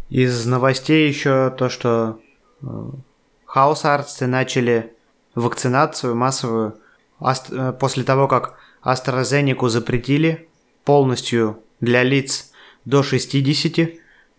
[0.09, 2.19] Из новостей еще то, что
[2.61, 2.65] э,
[3.45, 4.93] хаусарцы начали
[5.35, 6.79] вакцинацию массовую
[7.49, 10.47] э, после того, как AstraZeneca запретили
[10.83, 12.51] полностью для лиц
[12.85, 13.89] до 60.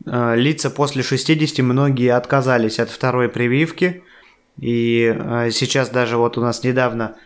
[0.06, 4.02] Э, лица после 60 многие отказались от второй прививки.
[4.60, 5.12] И
[5.50, 7.16] сейчас даже вот у нас недавно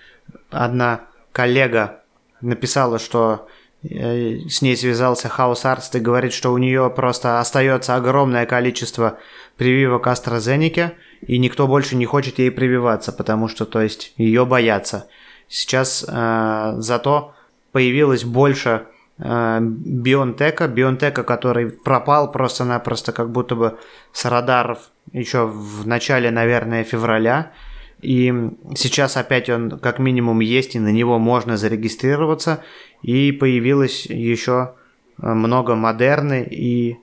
[0.51, 2.03] одна коллега
[2.41, 3.49] написала, что
[3.83, 9.19] Э, с ней связался Хаус Арст и говорит, что у нее просто остается огромное количество
[9.57, 15.09] прививок AstraZeneca, и никто больше не хочет ей прививаться, потому что, то есть, ее боятся.
[15.49, 17.35] Сейчас э, зато
[17.73, 18.87] появилось больше
[19.19, 23.79] э, Бионтека, Бионтека, который пропал просто-напросто как будто бы
[24.13, 27.53] с радаров еще в начале, наверное, февраля.
[28.01, 28.33] И
[28.77, 32.63] сейчас опять он как минимум есть, и на него можно зарегистрироваться.
[33.03, 34.75] И появилось еще
[35.21, 36.99] э, много Модерны и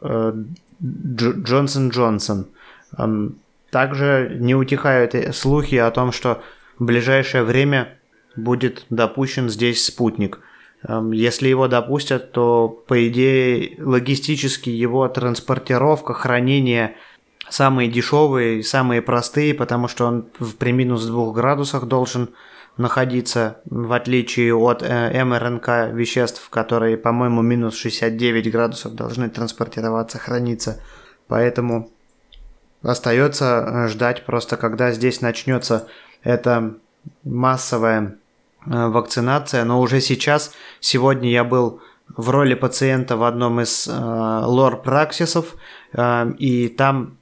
[0.00, 0.34] э,
[0.82, 2.46] Джонсон Джонсон.
[2.98, 3.36] Эм,
[3.70, 6.42] также не утихают слухи о том, что
[6.78, 7.98] в ближайшее время
[8.36, 10.40] будет допущен здесь спутник.
[10.86, 16.96] Эм, если его допустят, то, по идее, логистически его транспортировка, хранение–
[17.52, 20.26] самые дешевые, самые простые, потому что он
[20.58, 22.30] при минус 2 градусах должен
[22.76, 30.80] находиться, в отличие от э, МРНК веществ, которые, по-моему, минус 69 градусов должны транспортироваться, храниться.
[31.28, 31.90] Поэтому
[32.82, 35.86] остается э, ждать просто, когда здесь начнется
[36.22, 36.74] эта
[37.24, 38.16] массовая
[38.66, 39.64] э, вакцинация.
[39.64, 41.80] Но уже сейчас, сегодня я был
[42.16, 45.56] в роли пациента в одном из э, лор-праксисов,
[45.92, 47.16] э, и там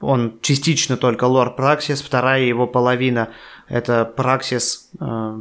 [0.00, 3.30] он частично только лор праксис, вторая его половина
[3.68, 5.40] это праксис э,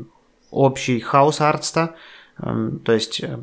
[0.51, 1.95] общий хаус артста,
[2.39, 3.39] э, то есть э,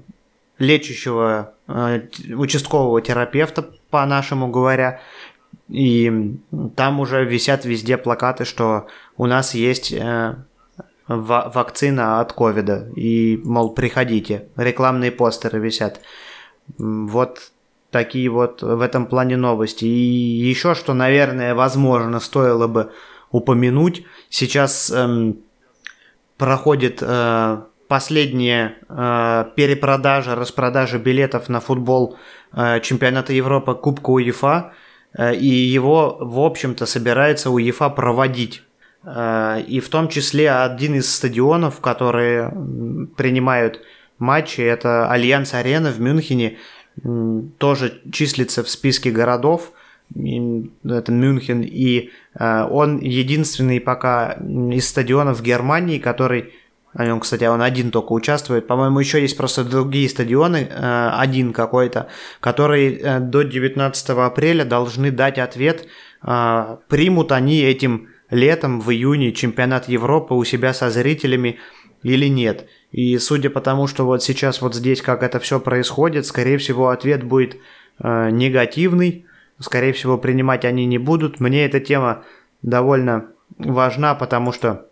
[0.59, 2.01] лечащего э,
[2.35, 5.01] участкового терапевта, по-нашему говоря,
[5.69, 6.37] и
[6.77, 10.37] там уже висят везде плакаты, что у нас есть э,
[11.07, 16.01] вакцина от ковида, и, мол, приходите, рекламные постеры висят.
[16.79, 17.51] Вот
[17.91, 19.85] такие вот в этом плане новости.
[19.85, 22.91] И еще что, наверное, возможно, стоило бы
[23.31, 24.05] упомянуть.
[24.31, 25.39] Сейчас эм,
[26.37, 32.17] проходит э, последняя э, перепродажа, распродажа билетов на футбол
[32.53, 34.73] э, чемпионата Европы Кубка УЕФА.
[35.17, 38.63] Э, и его, в общем-то, собирается УЕФА проводить.
[39.05, 42.51] Э, и в том числе один из стадионов, которые
[43.17, 43.81] принимают
[44.19, 46.59] матчи, это Альянц Арена в Мюнхене,
[47.59, 49.73] тоже числится в списке городов,
[50.15, 56.53] это Мюнхен, и э, он единственный пока из стадионов Германии, который
[56.95, 58.67] на кстати, он один только участвует.
[58.67, 62.09] По-моему, еще есть просто другие стадионы, э, один какой-то,
[62.41, 65.87] которые до 19 апреля должны дать ответ,
[66.89, 71.59] примут они этим летом, в июне, чемпионат Европы у себя со зрителями
[72.03, 72.67] или нет.
[72.93, 76.91] И судя по тому, что вот сейчас вот здесь как это все происходит, скорее всего
[76.91, 77.57] ответ будет
[77.99, 79.27] э, негативный,
[79.59, 81.41] скорее всего принимать они не будут.
[81.41, 82.25] Мне эта тема
[82.63, 83.27] довольно
[83.59, 84.87] важна, потому что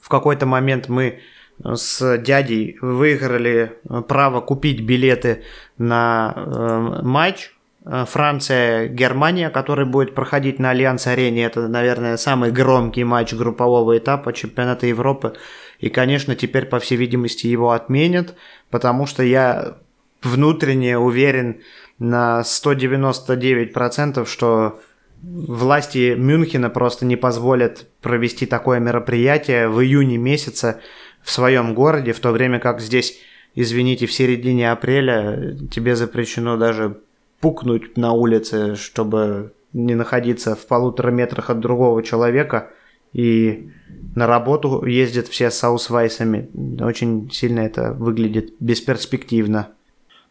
[0.00, 1.20] в какой-то момент мы
[1.64, 5.42] с дядей выиграли право купить билеты
[5.78, 7.50] на э, матч
[7.84, 11.44] Э, Франция, Германия, который будет проходить на Альянц Арене.
[11.44, 15.34] Это, наверное, самый громкий матч группового этапа чемпионата Европы.
[15.78, 18.34] И, конечно, теперь, по всей видимости, его отменят,
[18.70, 19.78] потому что я
[20.22, 21.62] внутренне уверен
[21.98, 24.78] на 199%, что
[25.22, 30.80] власти Мюнхена просто не позволят провести такое мероприятие в июне месяце
[31.22, 33.18] в своем городе, в то время как здесь,
[33.54, 37.00] извините, в середине апреля тебе запрещено даже
[37.40, 42.70] пукнуть на улице, чтобы не находиться в полутора метрах от другого человека.
[43.12, 43.70] И
[44.14, 46.48] на работу ездят все с аусвайсами.
[46.80, 49.72] Очень сильно это выглядит бесперспективно.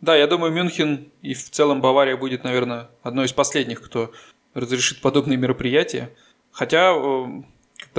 [0.02, 4.12] Да, я думаю, Мюнхен и в целом Бавария будет, наверное, одной из последних, кто
[4.54, 6.12] разрешит подобные мероприятия.
[6.52, 7.26] Хотя, э,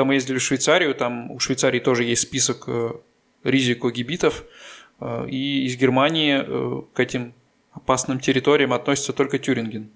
[0.00, 2.92] когда мы ездили в Швейцарию, там у Швейцарии тоже есть список э,
[3.44, 4.44] ризико-гибитов,
[4.98, 6.42] э, и из Германии
[6.94, 7.34] к этим
[7.72, 9.90] опасным территориям относится только Тюринген.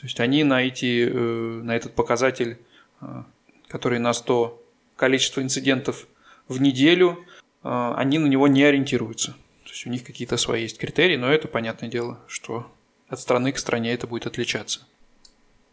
[0.00, 2.56] То есть они на, эти, э, на этот показатель,
[3.02, 3.22] э,
[3.68, 4.58] который на 100
[4.96, 6.06] количество инцидентов
[6.48, 7.18] в неделю,
[7.62, 9.32] э, они на него не ориентируются.
[9.64, 12.66] То есть у них какие-то свои есть критерии, но это понятное дело, что
[13.10, 14.86] от страны к стране это будет отличаться.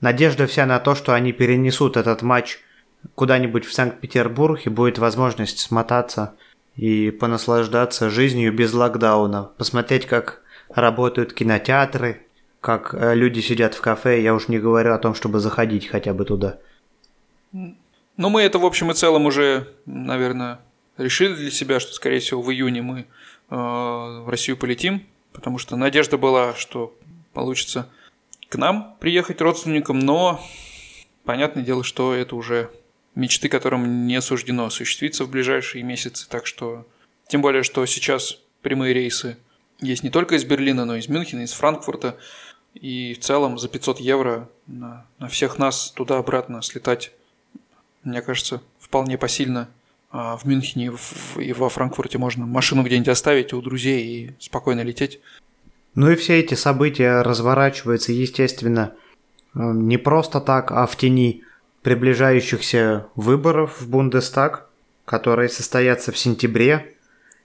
[0.02, 2.60] Надежда вся на то, что они перенесут этот матч
[3.16, 6.36] куда-нибудь в Санкт-Петербург и будет возможность смотаться
[6.76, 12.28] и понаслаждаться жизнью без локдауна, посмотреть, как работают кинотеатры,
[12.62, 16.14] как э, люди сидят в кафе, я уж не говорю о том, чтобы заходить хотя
[16.14, 16.60] бы туда.
[17.52, 20.60] Ну, мы это, в общем и целом, уже, наверное,
[20.98, 23.06] решили для себя, что, скорее всего, в июне мы э,
[23.50, 26.96] в Россию полетим, потому что надежда была, что
[27.34, 27.90] получится
[28.50, 30.42] к нам приехать родственникам, но
[31.24, 32.70] понятное дело, что это уже
[33.18, 36.86] мечты, которым не суждено осуществиться в ближайшие месяцы, так что
[37.28, 39.38] тем более, что сейчас прямые рейсы
[39.82, 42.18] есть не только из Берлина, но и из Мюнхена, из Франкфурта.
[42.74, 47.12] И в целом за 500 евро на, на всех нас туда-обратно слетать,
[48.04, 49.68] мне кажется, вполне посильно.
[50.10, 50.92] А в Мюнхене
[51.38, 55.20] и во Франкфурте можно машину где-нибудь оставить у друзей и спокойно лететь.
[55.96, 58.94] Ну и все эти события разворачиваются, естественно,
[59.56, 61.44] э, не просто так, а в тени
[61.88, 64.68] приближающихся выборов в Бундестаг,
[65.06, 66.96] которые состоятся в сентябре.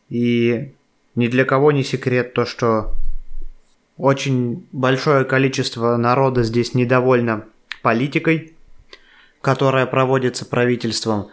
[0.08, 0.72] И
[1.14, 2.92] ни для кого не секрет то, что
[3.96, 7.44] очень большое количество народа здесь недовольно
[7.82, 8.54] политикой,
[9.42, 11.28] которая проводится правительством.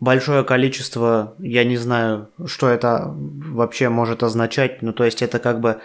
[0.00, 5.60] Большое количество, я не знаю, что это вообще может означать, ну то есть это как
[5.60, 5.82] бы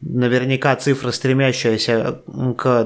[0.00, 2.22] наверняка цифра, стремящаяся
[2.56, 2.84] к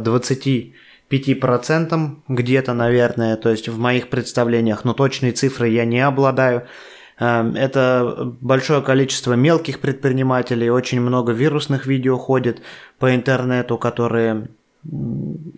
[1.10, 6.66] 25% где-то, наверное, то есть в моих представлениях, но точной цифры я не обладаю.
[7.18, 12.62] Эм, это большое количество мелких предпринимателей, очень много вирусных видео ходит
[12.98, 14.48] по интернету, которые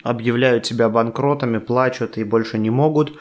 [0.02, 3.18] объявляют себя банкротами, плачут и больше не могут.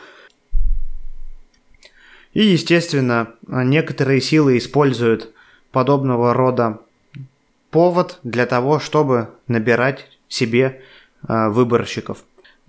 [2.33, 5.33] И, естественно, некоторые силы используют
[5.71, 6.79] подобного рода
[7.71, 10.81] повод для того, чтобы набирать себе
[11.27, 12.23] выборщиков.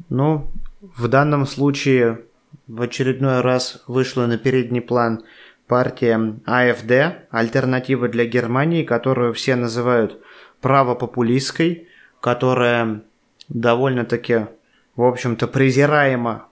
[0.09, 2.23] Ну, в данном случае
[2.67, 5.25] в очередной раз вышло на передний план
[5.67, 10.21] партия АФД, альтернатива для Германии, которую все называют
[10.61, 11.89] правопопулистской,
[12.21, 13.03] которая
[13.49, 14.47] довольно-таки,
[14.97, 16.47] в общем-то, презираема,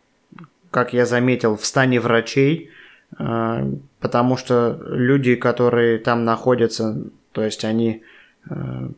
[0.70, 2.70] как я заметил, в стане врачей,
[3.18, 8.02] э, потому что люди, которые там находятся, то есть они
[8.48, 8.88] э,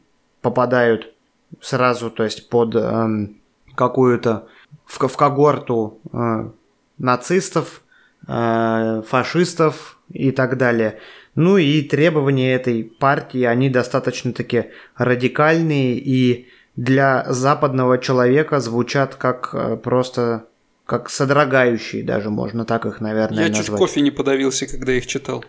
[0.43, 1.15] попадают
[1.61, 3.37] сразу, то есть под эм,
[3.75, 4.47] какую-то
[4.87, 6.51] в, в когорту э,
[6.99, 7.83] нацистов,
[8.27, 10.99] фашистов, и так далее.
[11.35, 19.51] Ну и требования этой партии, они достаточно таки радикальные и для западного человека звучат как
[19.53, 20.47] э, просто
[20.87, 23.67] как содрогающие даже, можно так их, наверное, Я назвать.
[23.67, 25.45] чуть кофе не подавился, когда их читал.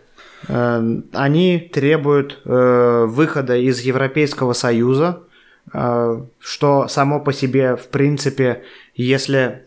[0.47, 0.81] Э,
[1.13, 5.30] Они требуют э, выхода из Европейского Союза, э,
[5.73, 8.63] что само по себе, в принципе,
[8.95, 9.63] если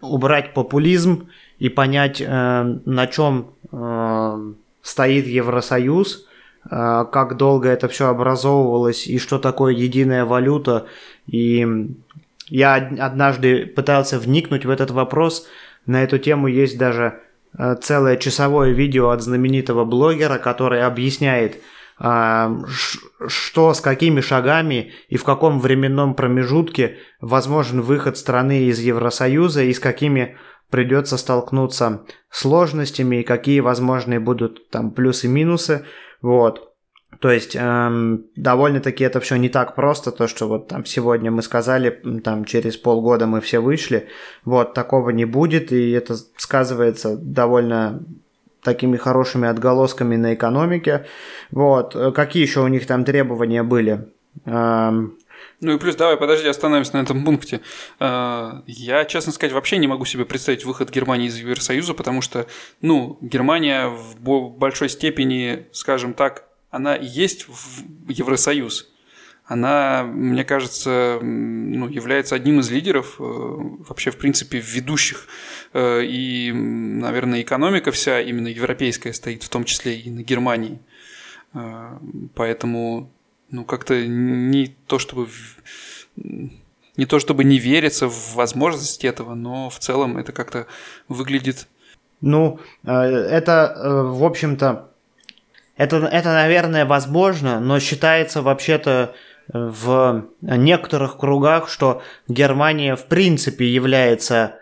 [0.00, 4.52] убрать популизм и понять, э, на чем э,
[4.82, 6.26] стоит Евросоюз,
[6.70, 10.86] э, как долго это все образовывалось и что такое единая валюта.
[11.26, 11.66] И
[12.48, 15.46] я од- однажды пытался вникнуть в этот вопрос.
[15.86, 17.20] На эту тему есть даже
[17.58, 21.58] э, целое часовое видео от знаменитого блогера, который объясняет,
[22.00, 29.74] что с какими шагами и в каком временном промежутке возможен выход страны из Евросоюза и
[29.74, 30.38] с какими
[30.70, 35.84] придется столкнуться сложностями и какие возможные будут там плюсы-минусы.
[36.22, 36.72] Вот.
[37.18, 41.42] То есть эм, довольно-таки это все не так просто, то что вот там сегодня мы
[41.42, 41.90] сказали,
[42.24, 44.08] там через полгода мы все вышли,
[44.44, 48.02] вот такого не будет, и это сказывается довольно
[48.62, 51.06] такими хорошими отголосками на экономике.
[51.50, 54.08] Вот какие еще у них там требования были?
[54.46, 55.16] Эм,
[55.60, 57.60] Ну и плюс, давай, подожди, остановимся на этом пункте.
[57.98, 62.46] Э, Я, честно сказать, вообще не могу себе представить выход Германии из Евросоюза, потому что,
[62.80, 68.88] ну, Германия в бо- большой степени, скажем так, она есть в Евросоюз.
[69.50, 75.26] Она, мне кажется, ну, является одним из лидеров, э, вообще, в принципе, ведущих.
[75.72, 80.78] Э, И, наверное, экономика вся именно европейская стоит, в том числе и на Германии.
[81.52, 81.98] Э,
[82.36, 83.10] Поэтому,
[83.50, 85.26] ну, как-то не то, чтобы
[86.14, 90.68] не то чтобы не верится в возможность этого, но в целом это как-то
[91.08, 91.66] выглядит...
[92.20, 94.90] Ну, это, в общем-то,
[95.76, 99.16] это, это, наверное, возможно, но считается вообще-то
[99.52, 104.56] в некоторых кругах, что Германия в принципе является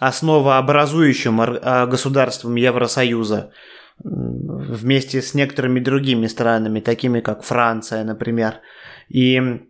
[0.00, 3.50] основообразующим а, государством Евросоюза
[3.98, 8.60] вместе с некоторыми другими странами, такими как Франция, например.
[9.08, 9.60] И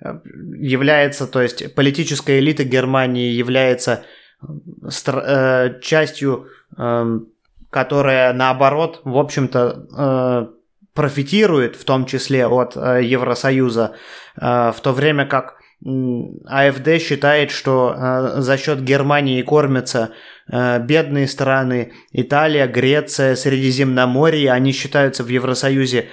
[0.00, 4.04] является, то есть политическая элита Германии является
[4.42, 7.28] э, частью, эм,
[7.70, 10.55] которая наоборот, в общем-то, э,
[10.96, 13.94] профитирует в том числе от э, Евросоюза,
[14.40, 20.10] э, в то время как АФД считает, что э, за счет Германии кормятся
[20.48, 26.06] бедные страны Италия, Греция, Средиземноморье, они считаются в Евросоюзе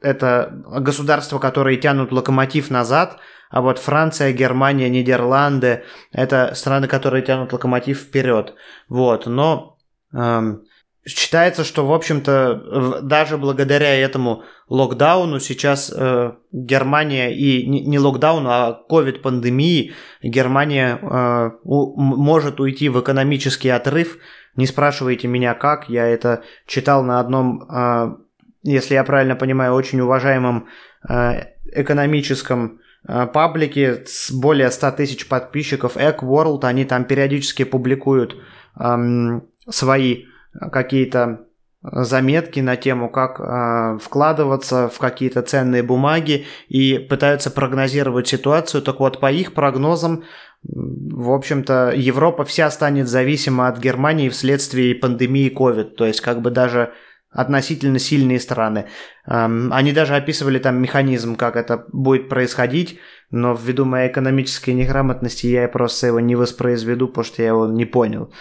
[0.00, 3.18] это государства, которые тянут локомотив назад,
[3.50, 5.82] а вот Франция, Германия, Нидерланды–
[6.12, 8.54] это страны, которые тянут локомотив вперед.
[8.88, 9.76] Вот, но
[10.14, 10.62] эм,
[11.06, 18.50] считается, что, в общем-то, даже благодаря этому локдауну сейчас э, Германия и не, не локдауну,
[18.50, 19.92] а ковид-пандемии
[20.22, 24.18] Германия э, у- может уйти в экономический отрыв.
[24.56, 28.14] Не спрашивайте меня как, я это читал на одном, э,
[28.62, 30.68] если я правильно понимаю, очень уважаемом
[31.08, 38.36] э, экономическом э, паблике с более 100 тысяч подписчиков Egg World, они там периодически публикуют
[38.78, 41.46] эм, свои какие-то
[41.82, 48.82] заметки на тему, как э, вкладываться в какие-то ценные бумаги и пытаются прогнозировать ситуацию.
[48.82, 50.24] Так вот, по их прогнозам,
[50.62, 55.94] в общем-то, Европа вся станет зависима от Германии вследствие пандемии COVID.
[55.94, 56.92] То есть, как бы даже
[57.30, 58.86] относительно сильные страны.
[59.26, 62.98] Эм, Они даже описывали там механизм, как это будет происходить,
[63.30, 67.84] но ввиду моей экономической неграмотности я просто его не воспроизведу, потому что я его не
[67.84, 68.32] понял.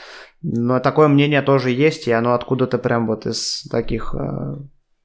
[0.41, 4.55] Но такое мнение тоже есть, и оно откуда-то прям вот из таких, э,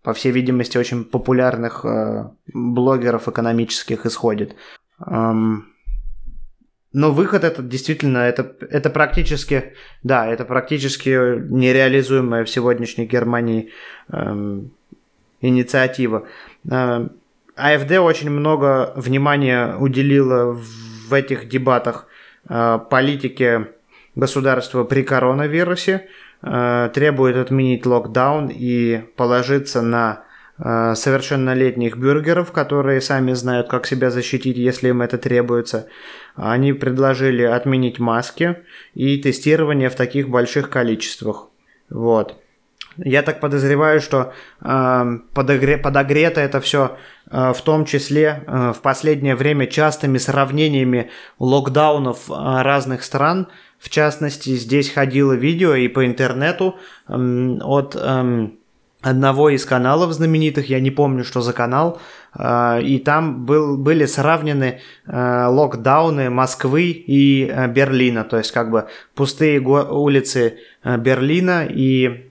[0.02, 4.54] по всей видимости, очень популярных э, блогеров экономических исходит.
[5.04, 5.66] Эм,
[6.92, 9.74] Но выход этот действительно, это, это практически,
[10.04, 11.08] да, это практически
[11.50, 13.70] нереализуемая в сегодняшней Германии
[14.12, 14.70] эм,
[15.40, 16.28] инициатива.
[16.70, 17.10] Эм,
[17.56, 22.06] АФД очень много внимания уделила в этих дебатах
[22.48, 23.70] э, политике
[24.14, 26.08] государства при коронавирусе,
[26.42, 30.24] э, требует отменить локдаун и положиться на
[30.58, 35.88] э, совершеннолетних бюргеров, которые сами знают, как себя защитить, если им это требуется.
[36.36, 38.58] Они предложили отменить маски
[38.94, 41.48] и тестирование в таких больших количествах.
[41.90, 42.36] Вот.
[42.96, 46.96] Я так подозреваю, что э, подогре- подогрето это все
[47.30, 53.48] э, в том числе э, в последнее время частыми сравнениями локдаунов э, разных стран.
[53.84, 56.76] В частности, здесь ходило видео и по интернету
[57.06, 58.56] эм, от эм,
[59.02, 62.00] одного из каналов знаменитых, я не помню, что за канал,
[62.34, 68.70] э, и там был, были сравнены э, локдауны Москвы и э, Берлина, то есть как
[68.70, 72.30] бы пустые улицы Берлина и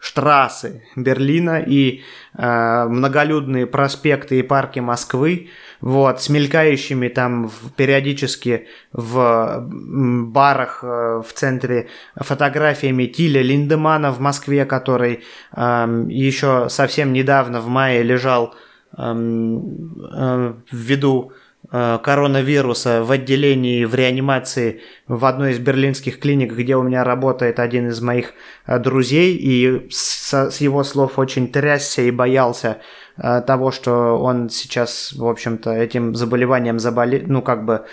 [0.00, 2.00] штрассы Берлина и
[2.36, 5.50] э, многолюдные проспекты и парки Москвы,
[5.80, 14.20] вот, с мелькающими там в, периодически в барах э, в центре фотографиями Тиля Линдемана в
[14.20, 15.22] Москве, который
[15.56, 18.54] э, еще совсем недавно в мае лежал
[18.96, 21.39] э, э, ввиду Э,
[21.70, 27.88] коронавируса в отделении в реанимации в одной из берлинских клиник, где у меня работает один
[27.88, 28.32] из моих
[28.66, 32.78] э, друзей, и с, с его слов очень трясся и боялся
[33.16, 37.84] э, того, что он сейчас, в общем-то, этим заболеванием заболел, ну, как бы,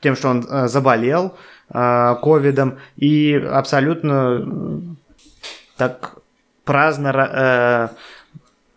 [0.00, 1.34] тем, что он заболел
[1.68, 4.96] ковидом, и абсолютно
[5.76, 6.18] так
[6.64, 7.90] праздно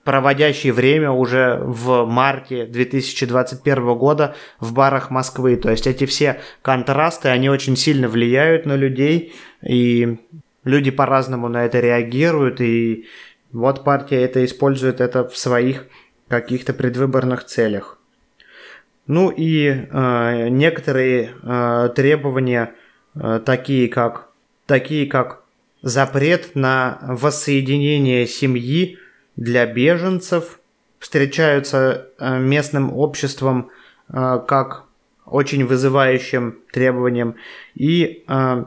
[0.03, 5.55] проводящий время уже в марте 2021 года в барах Москвы.
[5.57, 10.17] То есть эти все контрасты, они очень сильно влияют на людей, и
[10.63, 13.05] люди по-разному на это реагируют, и
[13.51, 15.85] вот партия это использует это в своих
[16.27, 17.99] каких-то предвыборных целях.
[19.07, 22.73] Ну и э, некоторые э, требования,
[23.15, 24.29] э, такие как
[24.67, 25.43] такие как
[25.81, 28.97] запрет на воссоединение семьи
[29.41, 30.59] для беженцев,
[30.99, 33.71] встречаются э, местным обществом
[34.09, 34.83] э, как
[35.25, 37.35] очень вызывающим требованием,
[37.73, 38.63] и, э,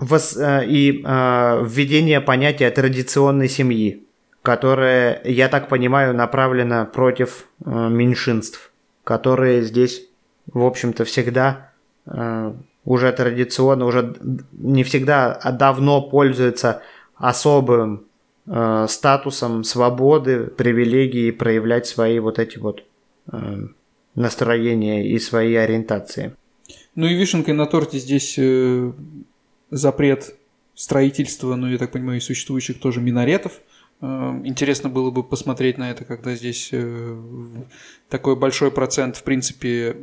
[0.00, 4.04] и введение понятия традиционной семьи,
[4.42, 8.70] которое, я так понимаю, направлено против меньшинств,
[9.02, 10.06] которые здесь,
[10.46, 11.72] в общем-то, всегда
[12.84, 14.14] уже традиционно, уже
[14.52, 16.80] не всегда, а давно пользуются
[17.16, 18.07] особым
[18.48, 22.84] э, статусом свободы, привилегии проявлять свои вот эти вот
[23.30, 23.66] э,
[24.14, 26.34] настроения и свои ориентации.
[26.94, 28.92] Ну и вишенкой на торте здесь э,
[29.70, 30.34] запрет
[30.74, 33.60] строительства, ну я так понимаю, и существующих тоже минаретов.
[34.00, 37.16] Э, интересно было бы посмотреть на это, когда здесь э,
[38.08, 39.96] такой большой процент, в принципе,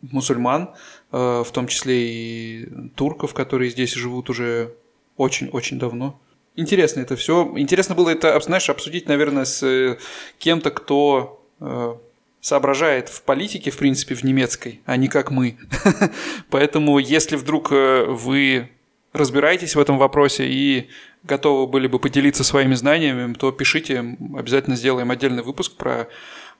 [0.00, 0.70] мусульман,
[1.12, 4.74] э, в том числе и турков, которые здесь живут уже
[5.16, 6.20] очень-очень давно
[6.56, 7.50] интересно это все.
[7.56, 9.98] Интересно было это, знаешь, обсудить, наверное, с э,
[10.38, 11.94] кем-то, кто э,
[12.40, 15.56] соображает в политике, в принципе, в немецкой, а не как мы.
[16.50, 18.70] Поэтому, если вдруг э, вы
[19.12, 20.88] разбираетесь в этом вопросе и
[21.22, 26.08] готовы были бы поделиться своими знаниями, то пишите, обязательно сделаем отдельный выпуск про,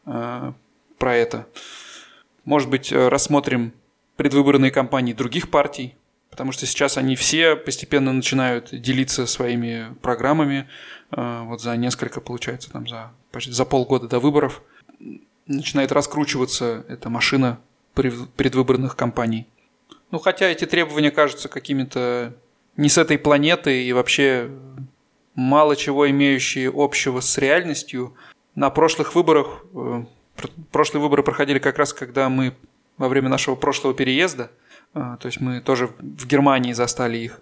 [0.05, 1.47] про это.
[2.45, 3.73] Может быть, рассмотрим
[4.17, 5.97] предвыборные кампании других партий,
[6.33, 10.67] потому что сейчас они все постепенно начинают делиться своими программами.
[11.11, 14.63] Э, вот за несколько, получается, там за, почти за полгода до выборов
[15.47, 17.61] начинает раскручиваться эта машина
[17.95, 19.47] предвыборных кампаний.
[20.11, 22.35] Ну, хотя эти требования кажутся какими-то
[22.79, 24.51] не с этой планеты и вообще
[25.35, 28.15] мало чего имеющие общего с реальностью.
[28.55, 30.05] На прошлых выборах, э,
[30.71, 32.55] прошлые выборы проходили как раз, когда мы
[32.97, 34.51] во время нашего прошлого переезда–
[34.93, 37.41] то есть мы тоже в Германии застали их.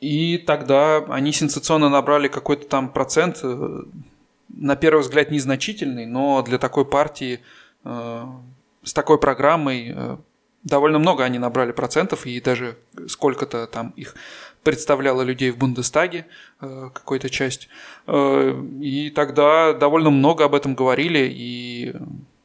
[0.00, 3.82] И тогда они сенсационно набрали какой-то там процент, э,
[4.48, 7.40] на первый взгляд незначительный, но для такой партии
[7.84, 8.26] э,
[8.82, 10.16] с такой программой э,
[10.64, 12.76] довольно много они набрали процентов, и даже
[13.08, 14.16] сколько-то там их
[14.62, 16.26] представляло людей в Бундестаге,
[16.58, 17.68] какой-то часть.
[18.08, 21.94] И тогда довольно много об этом говорили, и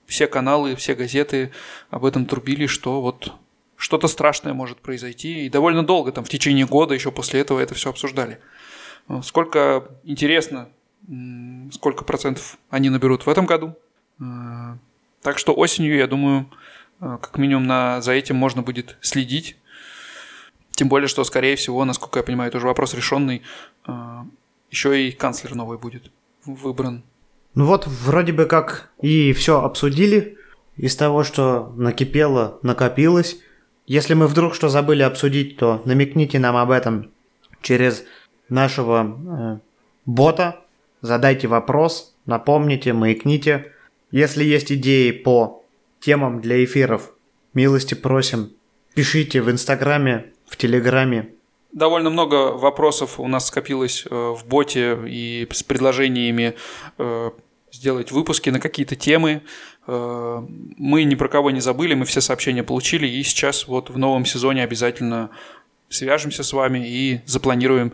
[0.06, 1.52] все каналы, все газеты
[1.90, 3.34] об этом трубили, что вот
[3.82, 5.46] что-то страшное может произойти.
[5.46, 8.40] И довольно долго, там, в течение года еще после этого это все обсуждали.
[9.10, 10.70] Э, сколько интересно,
[11.72, 13.76] сколько процентов они наберут в этом году.
[14.20, 14.78] Э,
[15.24, 16.48] так что осенью, я думаю,
[17.00, 19.58] э, как минимум на, за этим можно будет следить.
[20.70, 23.42] Тем более, что, скорее всего, насколько я понимаю, это уже вопрос решенный,
[24.70, 26.12] еще и канцлер новый будет
[26.46, 27.04] выбран.
[27.56, 30.38] Ну вот, вроде бы как и все обсудили.
[30.78, 33.38] Из того, что накипело, накопилось.
[33.92, 37.12] Если мы вдруг что забыли обсудить, то намекните нам об этом
[37.62, 38.06] через
[38.48, 39.60] нашего э,
[40.06, 40.62] бота.
[41.02, 43.74] Задайте вопрос, напомните, маякните.
[44.10, 45.66] Если есть идеи по
[46.00, 47.12] темам для эфиров,
[47.54, 48.54] милости просим.
[48.96, 51.34] Пишите в Инстаграме, в Телеграме.
[51.74, 56.56] Довольно много вопросов у нас скопилось э, в боте и с предложениями
[56.98, 57.32] э,
[57.74, 59.42] сделать выпуски на какие-то темы.
[59.88, 60.46] Э,
[60.78, 64.26] мы ни про кого не забыли, мы все сообщения получили, и сейчас вот в новом
[64.26, 65.30] сезоне обязательно
[65.90, 67.94] свяжемся с вами и запланируем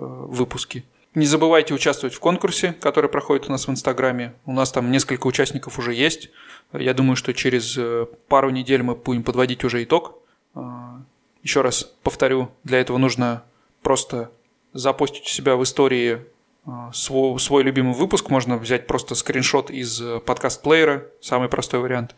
[0.00, 0.84] выпуски.
[1.14, 4.34] Не забывайте участвовать в конкурсе, который проходит у нас в Инстаграме.
[4.44, 6.30] У нас там несколько участников уже есть.
[6.72, 10.18] Я думаю, что через э, пару недель мы будем подводить уже итог.
[11.42, 13.44] Еще раз повторю, для этого нужно
[13.82, 14.30] просто
[14.72, 16.24] запостить у себя в истории
[16.92, 18.30] свой, свой любимый выпуск.
[18.30, 22.14] Можно взять просто скриншот из э, подкаст-плеера, самый простой вариант,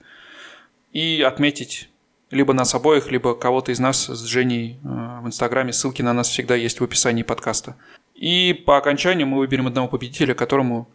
[0.92, 1.88] и отметить
[2.30, 5.72] либо нас обоих, либо кого-то из нас с Женей э, в Инстаграме.
[5.72, 7.76] Ссылки на нас всегда есть в описании подкаста.
[8.14, 10.88] И по окончанию мы выберем одного победителя, которому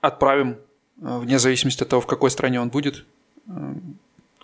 [0.00, 0.58] отправим,
[1.00, 3.04] э, вне зависимости от того, в какой стране он будет,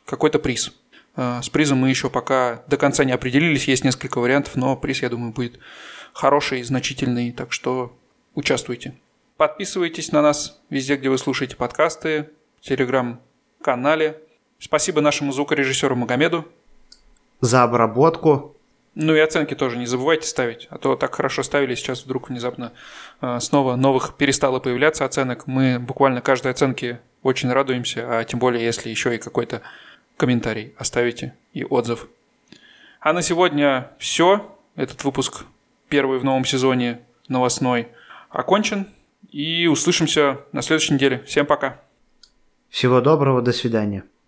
[0.05, 0.73] какой-то приз.
[1.17, 5.09] С призом мы еще пока до конца не определились, есть несколько вариантов, но приз, я
[5.09, 5.59] думаю, будет
[6.13, 7.93] хороший значительный, так что
[8.35, 8.95] участвуйте.
[9.37, 14.21] Подписывайтесь на нас везде, где вы слушаете подкасты, в телеграм-канале.
[14.59, 16.47] Спасибо нашему звукорежиссеру Магомеду.
[17.41, 18.57] За обработку.
[18.95, 22.73] Ну и оценки тоже не забывайте ставить, а то так хорошо ставили, сейчас вдруг внезапно
[23.23, 25.47] э, снова новых перестало появляться оценок.
[25.47, 29.63] Мы буквально каждой оценке очень радуемся, а тем более, если еще и какой-то
[30.19, 32.07] комментарий оставите и отзыв.
[33.01, 34.57] А на сегодня все.
[34.77, 35.47] Этот выпуск
[35.89, 37.89] первый в новом сезоне новостной
[38.33, 38.87] окончен.
[39.31, 41.23] И услышимся на следующей неделе.
[41.27, 41.81] Всем пока.
[42.69, 44.05] Всего доброго, до свидания.